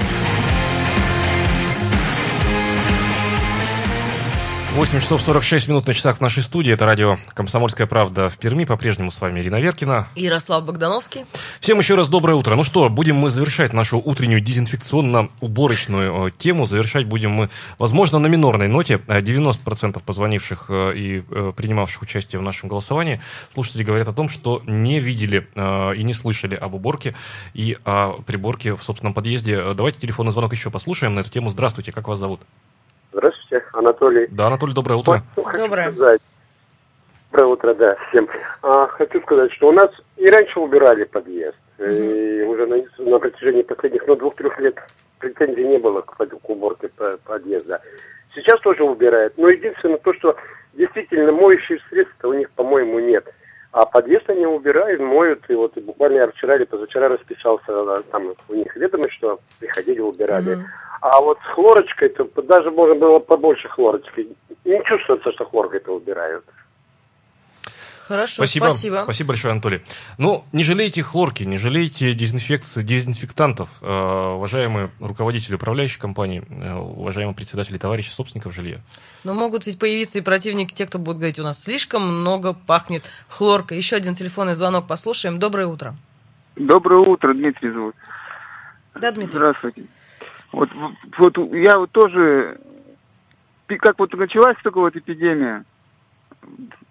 8 4.75 5.01
часов 5.01 5.21
46 5.21 5.69
минут 5.69 5.87
на 5.87 5.93
часах 5.93 6.17
в 6.17 6.21
нашей 6.23 6.43
студии. 6.43 6.73
Это 6.73 6.87
радио 6.87 7.19
«Комсомольская 7.35 7.87
правда» 7.87 8.31
в 8.31 8.39
Перми. 8.39 8.65
По-прежнему 8.65 9.11
с 9.11 9.21
вами 9.21 9.41
Ирина 9.41 9.61
Веркина. 9.61 10.09
И 10.15 10.23
Ярослав 10.23 10.65
Богдановский. 10.65 11.27
Всем 11.61 11.79
еще 11.79 11.95
раз 11.95 12.09
доброе 12.09 12.37
утро. 12.37 12.55
Ну 12.57 12.65
что, 12.65 12.89
будем 12.89 13.17
мы 13.17 13.29
завершать 13.29 13.75
нашу 13.75 13.99
утреннюю 14.03 14.41
дезинфекционно-уборочную 14.41 16.29
э, 16.29 16.31
тему. 16.39 16.65
Завершать 16.65 17.05
будем 17.05 17.33
мы, 17.33 17.51
возможно, 17.79 18.19
на 18.19 18.29
минорной 18.29 18.67
ноте. 18.67 18.95
90% 18.95 20.03
позвонивших 20.03 20.65
э, 20.71 20.93
и 20.97 21.23
э, 21.31 21.53
принимавших 21.55 22.01
участие 22.01 22.41
в 22.41 22.43
нашем 22.43 22.71
голосовании 22.71 23.21
слушатели 23.53 23.85
говорят 23.85 24.09
о 24.09 24.15
том, 24.15 24.31
что 24.31 24.63
не 24.67 25.01
видели 25.01 25.49
и 25.55 26.03
не 26.03 26.15
слышали 26.15 26.55
об 26.55 26.75
уборке 26.75 27.15
и 27.53 27.77
о 27.85 28.23
приборке 28.23 28.75
в 28.75 28.83
собственном 28.83 29.13
подъезде. 29.13 29.75
Давайте 29.75 30.01
телефонный 30.01 30.33
звонок 30.33 30.55
еще 30.55 30.71
послушаем 30.71 31.15
на 31.15 31.21
эту 31.21 31.29
тему. 31.29 31.51
Здравствуйте, 31.51 31.93
как 31.93 32.09
вас 32.09 32.19
зовут? 32.19 32.41
Здравствуйте, 33.53 33.65
Анатолий. 33.73 34.27
Да, 34.31 34.47
Анатолий, 34.47 34.75
доброе 34.75 34.95
утро. 34.97 35.23
Доброе. 35.37 35.91
Сказать, 35.91 36.21
доброе 37.31 37.47
утро, 37.47 37.75
да, 37.75 37.97
всем. 38.09 38.29
А, 38.63 38.87
хочу 38.87 39.21
сказать, 39.23 39.53
что 39.53 39.69
у 39.69 39.73
нас 39.73 39.91
и 40.17 40.27
раньше 40.27 40.59
убирали 40.59 41.05
подъезд, 41.05 41.57
mm 41.79 42.41
и 42.41 42.43
уже 42.45 42.67
на, 42.67 42.77
на 42.99 43.19
протяжении 43.19 43.63
последних, 43.63 44.07
ну, 44.07 44.17
двух-трех 44.17 44.59
лет 44.59 44.77
претензий 45.19 45.65
не 45.65 45.79
было 45.79 46.01
к, 46.01 46.17
к 46.17 46.51
уборке 46.51 46.89
подъезда. 47.25 47.81
Сейчас 48.35 48.59
тоже 48.61 48.85
убирают, 48.85 49.35
но 49.37 49.49
единственное 49.49 49.99
то, 49.99 50.15
что 50.15 50.37
действительно 50.73 51.33
моющих 51.33 51.81
средств 51.91 52.25
у 52.25 52.33
них, 52.33 52.51
по-моему, 52.53 53.01
нет. 53.01 53.27
А 53.73 53.87
подъезд 53.87 54.29
они 54.29 54.45
убирают, 54.45 55.01
моют, 55.01 55.49
и 55.49 55.55
вот 55.55 55.77
и 55.79 55.81
буквально 55.81 56.17
я 56.17 56.31
вчера 56.31 56.57
или 56.57 56.65
позавчера 56.65 57.09
расписался, 57.09 58.03
там 58.11 58.35
у 58.49 58.55
них 58.55 58.77
ведомость, 58.77 59.15
что 59.15 59.41
приходили, 59.61 60.01
убирали. 60.01 60.57
Mm-hmm. 60.57 60.65
А 61.01 61.21
вот 61.21 61.39
с 61.39 61.55
хлорочкой, 61.55 62.11
то 62.11 62.43
даже 62.43 62.71
можно 62.71 62.95
было 62.95 63.19
побольше 63.19 63.69
хлорочки. 63.69 64.29
Не 64.65 64.83
чувствуется, 64.85 65.33
что 65.33 65.47
хлоркой-то 65.47 65.97
убирают. 65.97 66.45
Хорошо, 68.13 68.35
спасибо. 68.35 68.65
спасибо. 68.67 69.01
Спасибо 69.05 69.29
большое, 69.29 69.53
Анатолий. 69.53 69.81
Ну, 70.19 70.45
не 70.53 70.65
жалейте 70.65 71.03
хлорки, 71.03 71.45
не 71.45 71.57
жалейте 71.57 72.13
дезинфекции, 72.13 72.83
дезинфектантов, 72.83 73.71
э, 73.81 73.87
уважаемые 74.37 74.91
руководители 75.01 75.55
управляющей 75.55 75.99
компании, 75.99 76.43
э, 76.51 76.75
уважаемые 76.75 77.35
председатели 77.35 77.79
товарищи 77.79 78.11
собственников 78.11 78.55
жилья. 78.55 78.81
Но 79.25 79.33
могут 79.33 79.65
ведь 79.65 79.79
появиться 79.79 80.19
и 80.19 80.21
противники, 80.21 80.75
те, 80.75 80.85
кто 80.85 80.99
будут 80.99 81.21
говорить, 81.21 81.39
у 81.39 81.43
нас 81.43 81.63
слишком 81.63 82.03
много 82.03 82.53
пахнет 82.53 83.05
хлоркой. 83.29 83.79
Еще 83.79 83.97
один 83.97 84.15
телефонный 84.15 84.57
звонок 84.57 84.87
послушаем. 84.87 85.39
Доброе 85.39 85.69
утро. 85.69 85.95
Доброе 86.57 87.01
утро, 87.01 87.33
Дмитрий 87.33 87.71
зовут. 87.71 87.95
Да, 88.95 89.11
Дмитрий. 89.11 89.39
Здравствуйте. 89.39 89.85
Вот, 90.53 90.69
вот 91.17 91.39
я 91.55 91.79
вот 91.79 91.91
тоже, 91.93 92.59
как 93.69 93.99
вот 93.99 94.13
началась 94.13 94.59
только 94.63 94.81
вот 94.81 94.97
эпидемия, 94.97 95.65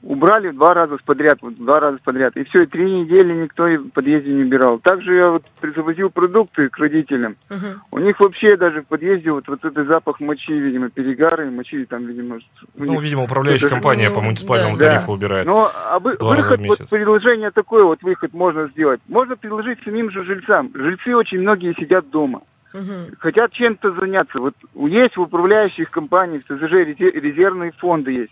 убрали 0.04 0.52
два 0.52 0.74
раза 0.74 0.98
подряд, 1.06 1.38
вот 1.42 1.56
два 1.56 1.80
раза 1.80 2.00
подряд. 2.04 2.36
И 2.36 2.44
все, 2.46 2.64
и 2.64 2.66
три 2.66 2.90
недели 3.02 3.34
никто 3.34 3.66
в 3.66 3.90
подъезде 3.90 4.32
не 4.32 4.44
убирал. 4.44 4.80
Также 4.80 5.14
я 5.14 5.30
вот 5.32 5.44
завозил 5.76 6.10
продукты 6.10 6.70
к 6.70 6.78
родителям. 6.78 7.36
Uh-huh. 7.50 7.78
У 7.92 8.00
них 8.00 8.20
вообще 8.20 8.58
даже 8.58 8.82
в 8.82 8.88
подъезде 8.88 9.32
вот, 9.32 9.48
вот 9.48 9.64
этот 9.64 9.88
запах 9.88 10.20
мочи, 10.20 10.54
видимо, 10.54 10.90
перегары, 10.90 11.52
мочи 11.52 11.86
там, 11.86 12.06
видимо... 12.06 12.40
Ну, 12.78 13.00
видимо, 13.00 13.24
управляющая 13.24 13.68
это... 13.68 13.76
компания 13.76 14.10
ну, 14.10 14.16
по 14.16 14.22
муниципальному 14.22 14.78
да. 14.78 14.86
тарифу 14.86 15.14
убирает. 15.14 15.46
Но 15.46 15.70
а 15.92 16.00
вы, 16.00 16.18
выход, 16.20 16.60
вот 16.62 16.90
предложение 16.90 17.52
такое 17.52 17.84
вот 17.84 18.02
выход 18.02 18.34
можно 18.34 18.68
сделать. 18.70 19.02
Можно 19.08 19.36
предложить 19.36 19.80
самим 19.84 20.10
же 20.12 20.24
жильцам. 20.24 20.72
Жильцы 20.74 21.16
очень 21.16 21.42
многие 21.42 21.74
сидят 21.80 22.10
дома. 22.10 22.42
Угу. 22.74 23.18
Хотят 23.20 23.52
чем-то 23.52 23.92
заняться. 23.94 24.40
Вот 24.40 24.56
есть 24.76 25.18
в 25.18 25.22
управляющих 25.22 25.92
компаниях, 25.92 26.44
в 26.44 26.46
ТЗЖ 26.46 26.72
резервные 26.74 27.72
фонды 27.74 28.12
есть. 28.12 28.32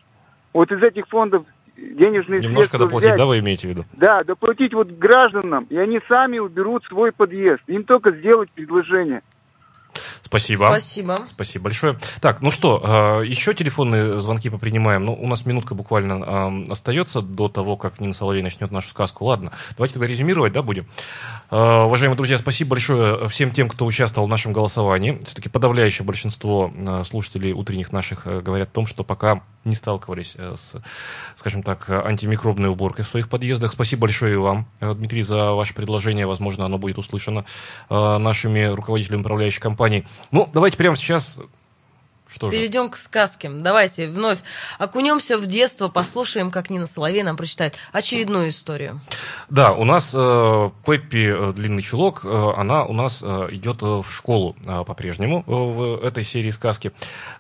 Вот 0.54 0.72
из 0.72 0.82
этих 0.82 1.08
фондов 1.08 1.46
денежные 1.78 2.42
Немножко 2.42 2.78
средства 2.78 2.80
доплатить, 2.80 3.08
взять, 3.08 3.18
да, 3.18 3.26
вы 3.26 3.40
имеете 3.40 3.68
в 3.68 3.70
виду? 3.72 3.86
Да, 3.94 4.24
доплатить 4.24 4.74
вот 4.74 4.90
гражданам, 4.90 5.66
и 5.70 5.78
они 5.78 6.00
сами 6.08 6.40
уберут 6.40 6.84
свой 6.86 7.12
подъезд. 7.12 7.62
Им 7.68 7.84
только 7.84 8.12
сделать 8.12 8.52
предложение. 8.52 9.22
Спасибо. 10.22 10.66
Спасибо. 10.66 11.20
Спасибо 11.28 11.64
большое. 11.64 11.98
Так, 12.22 12.42
ну 12.42 12.52
что, 12.52 13.20
э, 13.22 13.26
еще 13.26 13.56
телефонные 13.56 14.22
звонки 14.22 14.50
попринимаем. 14.50 15.06
Ну, 15.06 15.14
у 15.14 15.26
нас 15.26 15.44
минутка 15.46 15.74
буквально 15.74 16.68
э, 16.68 16.72
остается 16.72 17.22
до 17.22 17.48
того, 17.48 17.78
как 17.78 18.00
Нина 18.00 18.14
Соловей 18.14 18.44
начнет 18.44 18.72
нашу 18.72 18.90
сказку. 18.90 19.26
Ладно, 19.26 19.52
давайте 19.72 19.96
тогда 19.96 20.08
резюмировать, 20.08 20.54
да, 20.54 20.62
будем. 20.62 20.86
Э, 21.50 21.84
уважаемые 21.86 22.16
друзья, 22.16 22.38
спасибо 22.38 22.72
большое 22.72 23.28
всем 23.30 23.50
тем, 23.50 23.70
кто 23.70 23.88
участвовал 23.88 24.28
в 24.28 24.30
нашем 24.30 24.54
голосовании. 24.54 25.20
Все-таки 25.26 25.50
подавляющее 25.50 26.06
большинство 26.06 26.72
слушателей 27.08 27.54
утренних 27.54 27.92
наших 27.92 28.26
говорят 28.26 28.70
о 28.70 28.74
том, 28.74 28.86
что 28.86 29.04
пока 29.04 29.42
не 29.66 29.76
сталкивались 29.76 30.36
с, 30.36 30.76
скажем 31.36 31.64
так, 31.64 31.90
антимикробной 31.90 32.70
уборкой 32.70 33.06
в 33.06 33.08
своих 33.08 33.30
подъездах. 33.30 33.74
Спасибо 33.74 34.02
большое 34.02 34.34
и 34.34 34.38
вам, 34.38 34.68
Дмитрий, 34.80 35.22
за 35.22 35.52
ваше 35.52 35.74
предложение. 35.74 36.26
Возможно, 36.26 36.66
оно 36.66 36.78
будет 36.78 36.98
услышано 36.98 37.46
нашими 37.90 38.66
руководителями 38.66 39.22
управляющей 39.22 39.62
компании. 39.62 40.08
Ну, 40.32 40.50
давайте 40.54 40.78
прямо 40.78 40.96
сейчас 40.96 41.38
что 42.32 42.50
же? 42.50 42.58
Перейдем 42.58 42.90
к 42.90 42.96
сказке. 42.96 43.50
Давайте 43.50 44.08
вновь 44.08 44.40
окунемся 44.78 45.38
в 45.38 45.48
детство, 45.48 45.88
послушаем, 45.88 46.52
как 46.52 46.70
Нина 46.70 46.86
Соловей 46.86 47.24
нам 47.24 47.38
прочитает 47.38 47.78
очередную 47.92 48.50
историю. 48.50 49.02
Да, 49.50 49.74
у 49.74 49.84
нас 49.84 50.12
э, 50.14 50.70
Пеппи 50.86 51.34
э, 51.34 51.54
Длинный 51.54 51.82
Чулок, 51.82 52.22
э, 52.24 52.52
она 52.56 52.86
у 52.86 52.94
нас 52.94 53.22
э, 53.24 53.48
идет 53.52 53.82
э, 53.82 53.86
в 53.86 54.06
школу 54.10 54.56
э, 54.66 54.84
по-прежнему 54.86 55.44
э, 55.48 55.52
в 55.52 56.06
этой 56.06 56.24
серии 56.24 56.52
сказки. 56.52 56.92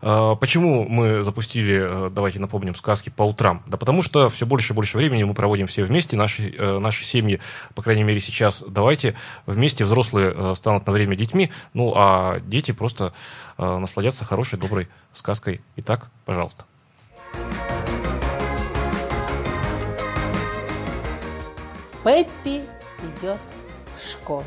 Э, 0.01 0.35
почему 0.39 0.87
мы 0.89 1.23
запустили, 1.23 2.07
э, 2.07 2.09
давайте 2.09 2.39
напомним, 2.39 2.75
сказки 2.75 3.09
по 3.09 3.23
утрам? 3.23 3.63
Да 3.67 3.77
потому 3.77 4.01
что 4.01 4.29
все 4.29 4.45
больше 4.45 4.73
и 4.73 4.75
больше 4.75 4.97
времени 4.97 5.23
мы 5.23 5.35
проводим 5.35 5.67
все 5.67 5.83
вместе, 5.83 6.17
наши, 6.17 6.49
э, 6.49 6.79
наши 6.79 7.03
семьи, 7.03 7.39
по 7.75 7.83
крайней 7.83 8.03
мере 8.03 8.19
сейчас, 8.19 8.63
давайте 8.67 9.15
вместе 9.45 9.85
взрослые 9.85 10.33
э, 10.35 10.53
станут 10.55 10.87
на 10.87 10.93
время 10.93 11.15
детьми, 11.15 11.51
ну 11.73 11.93
а 11.95 12.39
дети 12.39 12.71
просто 12.71 13.13
насладятся 13.60 14.26
хорошей, 14.26 14.57
доброй 14.57 14.88
сказкой. 15.14 15.62
Итак, 15.76 16.10
пожалуйста. 16.26 16.66
Пеппи 22.03 22.64
идет 23.03 23.39
в 23.93 24.01
школу. 24.01 24.45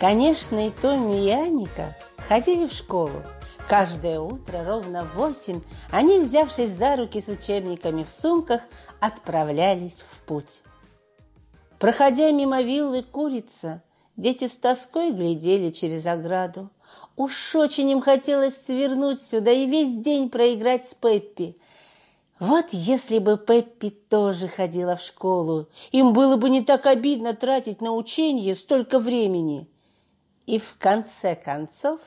Конечно, 0.00 0.66
и 0.66 0.70
Томми 0.70 1.24
и 1.24 1.30
Аника 1.30 1.94
ходили 2.28 2.66
в 2.66 2.72
школу. 2.72 3.22
Каждое 3.68 4.20
утро 4.20 4.64
ровно 4.64 5.04
в 5.04 5.14
восемь 5.14 5.62
они, 5.90 6.18
взявшись 6.18 6.70
за 6.70 6.96
руки 6.96 7.20
с 7.20 7.28
учебниками 7.28 8.02
в 8.02 8.10
сумках, 8.10 8.60
отправлялись 9.00 10.02
в 10.02 10.18
путь. 10.26 10.62
Проходя 11.78 12.30
мимо 12.32 12.60
виллы 12.60 13.02
курица, 13.02 13.82
дети 14.16 14.48
с 14.48 14.56
тоской 14.56 15.12
глядели 15.12 15.70
через 15.70 16.04
ограду. 16.06 16.70
Уж 17.16 17.54
очень 17.54 17.90
им 17.90 18.00
хотелось 18.00 18.56
свернуть 18.66 19.22
сюда 19.22 19.52
и 19.52 19.66
весь 19.66 19.96
день 19.98 20.28
проиграть 20.30 20.88
с 20.88 20.94
Пеппи. 20.94 21.56
Вот 22.40 22.66
если 22.72 23.20
бы 23.20 23.38
Пеппи 23.38 23.90
тоже 23.90 24.48
ходила 24.48 24.96
в 24.96 25.00
школу, 25.00 25.68
им 25.92 26.12
было 26.12 26.36
бы 26.36 26.50
не 26.50 26.62
так 26.62 26.86
обидно 26.86 27.34
тратить 27.34 27.80
на 27.80 27.92
учение 27.92 28.56
столько 28.56 28.98
времени. 28.98 29.68
И 30.46 30.58
в 30.58 30.76
конце 30.78 31.36
концов 31.36 32.00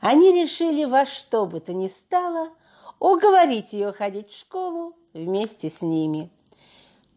они 0.00 0.30
решили 0.42 0.84
во 0.84 1.06
что 1.06 1.46
бы 1.46 1.60
то 1.60 1.72
ни 1.72 1.88
стало 1.88 2.50
уговорить 2.98 3.72
ее 3.72 3.92
ходить 3.92 4.30
в 4.30 4.38
школу 4.38 4.94
вместе 5.14 5.70
с 5.70 5.80
ними. 5.80 6.30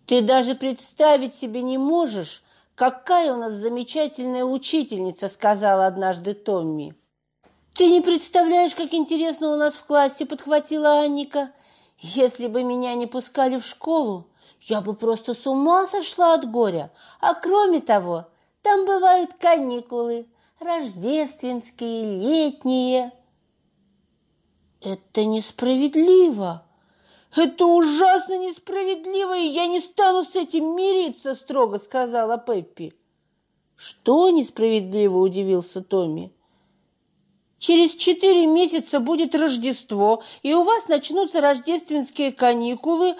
Ты 0.06 0.22
даже 0.22 0.56
представить 0.56 1.36
себе 1.36 1.62
не 1.62 1.78
можешь, 1.78 2.44
какая 2.76 3.34
у 3.34 3.38
нас 3.38 3.52
замечательная 3.52 4.46
учительница, 4.46 5.30
сказала 5.30 5.86
однажды 5.86 6.34
Томми. 6.34 6.96
«Ты 7.74 7.90
не 7.90 8.02
представляешь, 8.02 8.76
как 8.76 8.94
интересно 8.94 9.54
у 9.54 9.56
нас 9.56 9.76
в 9.76 9.86
классе!»– 9.86 10.26
подхватила 10.28 11.00
Анника. 11.00 11.52
«Если 12.00 12.48
бы 12.48 12.64
меня 12.64 12.96
не 12.96 13.08
пускали 13.08 13.58
в 13.58 13.66
школу, 13.66 14.28
я 14.62 14.82
бы 14.82 14.94
просто 14.94 15.34
с 15.34 15.48
ума 15.48 15.88
сошла 15.88 16.34
от 16.34 16.50
горя. 16.50 16.92
А 17.22 17.34
кроме 17.34 17.80
того, 17.80 18.28
там 18.62 18.86
бывают 18.86 19.34
каникулы, 19.36 20.28
рождественские, 20.60 22.20
летние». 22.20 23.14
«Это 24.82 25.26
несправедливо!» 25.26 26.66
«Это 27.34 27.66
ужасно 27.66 28.38
несправедливо, 28.38 29.38
и 29.38 29.46
я 29.46 29.66
не 29.68 29.80
стану 29.80 30.26
с 30.26 30.36
этим 30.36 30.76
мириться»,– 30.76 31.34
строго 31.36 31.80
сказала 31.80 32.38
Пеппи. 32.38 32.94
«Что 33.78 34.30
несправедливо?»– 34.30 35.18
удивился 35.20 35.82
Томми. 35.82 36.34
Через 37.62 37.94
четыре 37.94 38.48
месяца 38.48 39.00
будет 39.00 39.36
Рождество, 39.36 40.24
и 40.42 40.52
у 40.56 40.64
вас 40.64 40.88
начнутся 40.88 41.42
рождественские 41.42 42.32
каникулы. 42.32 43.16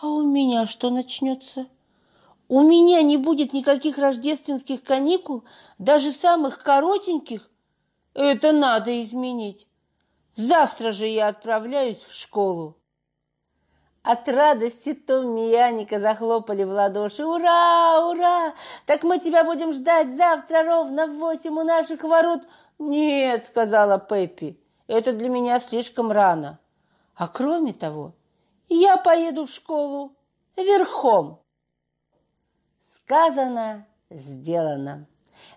А 0.00 0.06
у 0.06 0.22
меня 0.22 0.64
что 0.64 0.88
начнется? 0.88 1.66
У 2.48 2.62
меня 2.62 3.02
не 3.02 3.18
будет 3.18 3.52
никаких 3.52 3.98
рождественских 3.98 4.82
каникул, 4.82 5.44
даже 5.76 6.12
самых 6.12 6.62
коротеньких. 6.62 7.50
Это 8.14 8.52
надо 8.52 9.02
изменить. 9.02 9.68
Завтра 10.34 10.90
же 10.90 11.06
я 11.06 11.28
отправляюсь 11.28 12.00
в 12.00 12.14
школу. 12.14 12.78
От 14.02 14.28
радости 14.28 14.94
Томми 14.94 15.52
и 15.52 15.54
Аника 15.54 16.00
захлопали 16.00 16.64
в 16.64 16.70
ладоши. 16.70 17.24
«Ура! 17.24 18.08
Ура! 18.08 18.52
Так 18.84 19.04
мы 19.04 19.20
тебя 19.20 19.44
будем 19.44 19.72
ждать 19.72 20.16
завтра 20.16 20.64
ровно 20.64 21.06
в 21.06 21.18
восемь 21.18 21.56
у 21.56 21.62
наших 21.62 22.02
ворот!» 22.02 22.40
«Нет»,— 22.80 23.46
сказала 23.46 24.00
Пеппи,— 24.00 24.58
«это 24.88 25.12
для 25.12 25.28
меня 25.28 25.60
слишком 25.60 26.10
рано. 26.10 26.58
А 27.14 27.28
кроме 27.28 27.72
того, 27.72 28.12
я 28.68 28.96
поеду 28.96 29.44
в 29.44 29.50
школу 29.50 30.12
верхом». 30.56 31.40
Сказано, 32.80 33.86
сделано. 34.10 35.06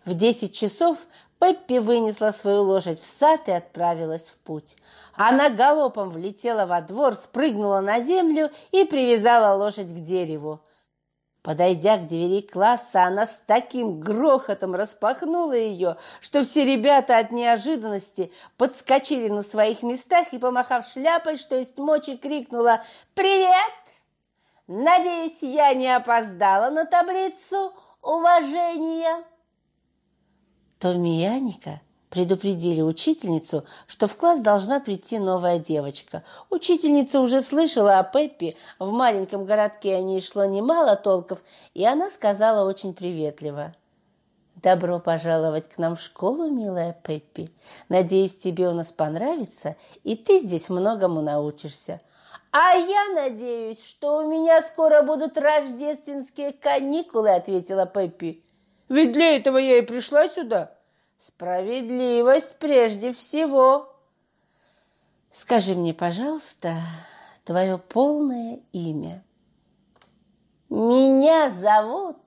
В 0.04 0.14
десять 0.14 0.54
часов 0.54 1.08
Пеппи 1.40 1.80
вынесла 1.80 2.30
свою 2.30 2.62
лошадь 2.62 3.00
в 3.00 3.06
сад 3.06 3.48
и 3.48 3.52
отправилась 3.52 4.30
в 4.30 4.38
путь. 4.38 4.78
Она 5.16 5.50
галопом 5.50 6.10
влетела 6.10 6.66
во 6.66 6.82
двор, 6.82 7.16
спрыгнула 7.16 7.80
на 7.80 8.00
землю 8.00 8.52
и 8.72 8.84
привязала 8.84 9.56
лошадь 9.56 9.94
к 9.94 10.00
дереву. 10.00 10.62
Подойдя 11.42 11.98
к 11.98 12.08
двери 12.08 12.42
класса, 12.42 13.04
она 13.04 13.28
с 13.28 13.40
таким 13.46 14.00
грохотом 14.00 14.74
распахнула 14.74 15.54
ее, 15.54 15.96
что 16.20 16.44
все 16.44 16.66
ребята 16.66 17.20
от 17.20 17.32
неожиданности 17.32 18.32
подскочили 18.58 19.30
на 19.30 19.44
своих 19.44 19.84
местах 19.84 20.34
и, 20.34 20.40
помахав 20.40 20.88
шляпой, 20.88 21.38
что 21.38 21.56
есть 21.56 21.78
мочи, 21.78 22.18
крикнула 22.18 22.82
«Привет! 23.14 23.74
Надеюсь, 24.66 25.44
я 25.44 25.72
не 25.76 25.96
опоздала 25.96 26.72
на 26.72 26.86
таблицу 26.86 27.74
уважения!» 28.02 29.24
Аника 30.82 31.80
предупредили 32.16 32.82
учительницу, 32.82 33.66
что 33.88 34.08
в 34.08 34.16
класс 34.16 34.40
должна 34.40 34.80
прийти 34.80 35.20
новая 35.20 35.60
девочка. 35.60 36.24
Учительница 36.50 37.20
уже 37.20 37.42
слышала 37.42 38.00
о 38.00 38.04
Пеппи, 38.06 38.56
в 38.80 38.90
маленьком 38.92 39.44
городке 39.44 39.96
о 39.96 40.02
ней 40.02 40.22
шло 40.22 40.46
немало 40.46 40.96
толков, 40.96 41.44
и 41.74 41.84
она 41.84 42.10
сказала 42.10 42.70
очень 42.70 42.94
приветливо. 42.94 43.74
«Добро 44.64 45.00
пожаловать 45.00 45.68
к 45.68 45.78
нам 45.78 45.98
в 45.98 46.02
школу, 46.02 46.50
милая 46.50 46.96
Пеппи. 47.04 47.52
Надеюсь, 47.90 48.38
тебе 48.38 48.70
у 48.70 48.72
нас 48.72 48.94
понравится, 48.94 49.76
и 50.06 50.16
ты 50.16 50.40
здесь 50.40 50.70
многому 50.70 51.22
научишься». 51.22 52.00
«А 52.54 52.76
я 52.76 53.08
надеюсь, 53.14 53.86
что 53.86 54.20
у 54.20 54.32
меня 54.32 54.62
скоро 54.62 55.02
будут 55.02 55.38
рождественские 55.38 56.54
каникулы»,— 56.54 57.30
ответила 57.36 57.86
Пеппи. 57.86 58.42
«Ведь 58.88 59.12
для 59.12 59.36
этого 59.36 59.58
я 59.58 59.80
и 59.80 59.82
пришла 59.82 60.30
сюда». 60.30 60.75
Справедливость 61.18 62.58
прежде 62.60 63.14
всего. 63.14 63.96
Скажи 65.32 65.76
мне, 65.76 65.94
пожалуйста, 65.94 66.74
твое 67.44 67.78
полное 67.78 68.60
имя. 68.72 69.24
Меня 70.70 71.50
зовут 71.50 72.18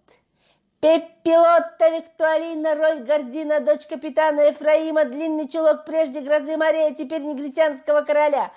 Пеппилотта 0.81 1.89
Виктуалина 1.91 2.75
Роль 2.77 3.03
Гордина, 3.03 3.61
дочь 3.61 3.87
капитана 3.87 4.43
Ефраима, 4.43 5.05
длинный 5.05 5.49
чулок 5.49 5.85
прежде 5.85 6.21
грозы 6.21 6.57
моря, 6.57 6.95
теперь 6.95 7.23
негритянского 7.23 8.03
короля. 8.03 8.53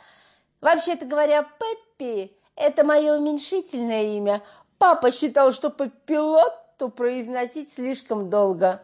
Вообще-то 0.61 1.05
говоря, 1.05 1.47
Пеппи– 1.59 2.37
это 2.55 2.83
мое 2.83 3.17
уменьшительное 3.17 4.03
имя. 4.17 4.43
Папа 4.77 5.11
считал, 5.11 5.51
что 5.51 5.71
Пеппилотту 5.71 6.89
произносить 6.89 7.73
слишком 7.73 8.29
долго. 8.29 8.83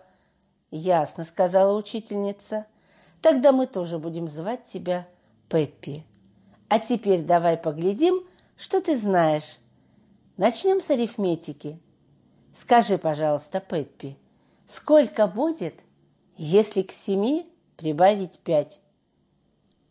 «Ясно»,— 0.71 1.23
сказала 1.25 1.77
учительница. 1.77 2.65
«Тогда 3.21 3.51
мы 3.51 3.67
тоже 3.67 3.99
будем 3.99 4.27
звать 4.27 4.65
тебя 4.65 5.07
Пеппи. 5.49 6.05
А 6.69 6.79
теперь 6.79 7.21
давай 7.21 7.57
поглядим, 7.57 8.21
что 8.57 8.81
ты 8.81 8.97
знаешь. 8.97 9.59
Начнем 10.35 10.81
с 10.81 10.91
арифметики. 10.91 11.79
Скажи, 12.53 12.97
пожалуйста, 12.97 13.61
Пеппи, 13.61 14.17
сколько 14.65 15.27
будет, 15.27 15.85
если 16.35 16.81
к 16.81 16.91
семи 16.91 17.49
прибавить 17.77 18.39
пять. 18.39 18.81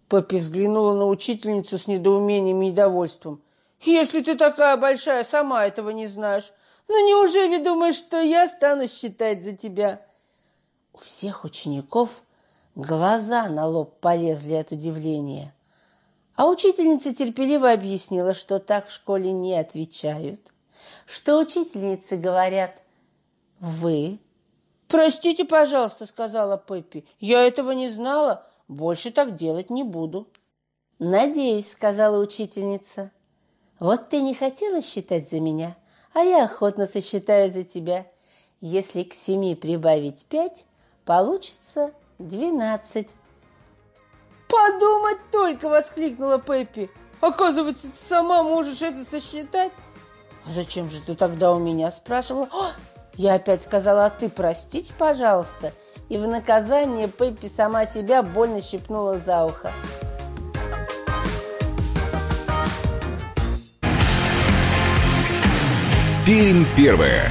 Пеппи 0.08 0.36
взглянула 0.36 0.94
на 0.94 1.06
учительницу 1.06 1.78
с 1.78 1.86
недоумением 1.86 2.62
и 2.62 2.70
недовольством. 2.70 3.42
«Если 3.80 4.22
ты 4.22 4.36
такая 4.36 4.76
большая, 4.76 5.24
сама 5.24 5.66
этого 5.66 5.90
не 5.90 6.06
знаешь, 6.06 6.52
ну 6.88 7.06
неужели 7.08 7.62
думаешь, 7.62 7.96
что 7.96 8.20
я 8.20 8.48
стану 8.48 8.88
считать 8.88 9.44
за 9.44 9.52
тебя?» 9.52 10.05
У 10.96 10.98
всех 10.98 11.44
учеников 11.44 12.22
глаза 12.74 13.50
на 13.50 13.66
лоб 13.66 14.00
полезли 14.00 14.54
от 14.54 14.72
удивления. 14.72 15.54
А 16.36 16.48
учительница 16.48 17.14
терпеливо 17.14 17.70
объяснила, 17.70 18.32
что 18.32 18.58
так 18.58 18.88
в 18.88 18.92
школе 18.92 19.30
не 19.32 19.54
отвечают, 19.56 20.54
что 21.04 21.38
учительницы 21.38 22.16
говорят 22.16 22.80
«вы». 23.60 24.18
«Простите, 24.88 25.44
пожалуйста»,— 25.44 26.06
сказала 26.06 26.56
Пеппи,— 26.56 27.04
«я 27.20 27.46
этого 27.46 27.72
не 27.72 27.90
знала, 27.90 28.46
больше 28.66 29.10
так 29.10 29.34
делать 29.34 29.68
не 29.68 29.84
буду». 29.84 30.26
«Надеюсь»,— 30.98 31.70
сказала 31.72 32.18
учительница. 32.18 33.10
«Вот 33.80 34.08
ты 34.08 34.22
не 34.22 34.32
хотела 34.34 34.80
считать 34.80 35.28
за 35.28 35.40
меня, 35.40 35.76
а 36.14 36.20
я 36.20 36.46
охотно 36.46 36.86
сосчитаю 36.86 37.50
за 37.50 37.64
тебя. 37.64 38.06
Если 38.62 39.02
к 39.02 39.12
семи 39.12 39.54
прибавить 39.54 40.24
пять, 40.24 40.64
получится 41.06 41.92
двенадцать». 42.18 43.14
«Подумать 44.48 45.18
только!»— 45.32 45.68
воскликнула 45.70 46.38
Пеппи. 46.38 46.90
«Оказывается, 47.20 47.88
ты 47.88 48.08
сама 48.08 48.42
можешь 48.42 48.82
это 48.82 49.08
сосчитать?» 49.08 49.72
«А 50.44 50.50
зачем 50.54 50.90
же 50.90 51.00
ты 51.00 51.16
тогда 51.16 51.52
у 51.52 51.58
меня?»— 51.58 51.90
спрашивала. 51.92 52.48
«О, 52.52 52.70
я 53.14 53.34
опять 53.34 53.62
сказала, 53.62 54.04
а 54.04 54.10
ты 54.10 54.28
простите, 54.28 54.92
пожалуйста. 54.96 55.72
И 56.08 56.18
в 56.18 56.28
наказание 56.28 57.08
Пеппи 57.08 57.48
сама 57.48 57.86
себя 57.86 58.22
больно 58.22 58.60
щипнула 58.60 59.18
за 59.18 59.44
ухо. 59.44 59.72
Пермь 66.24 66.64
первая. 66.76 67.30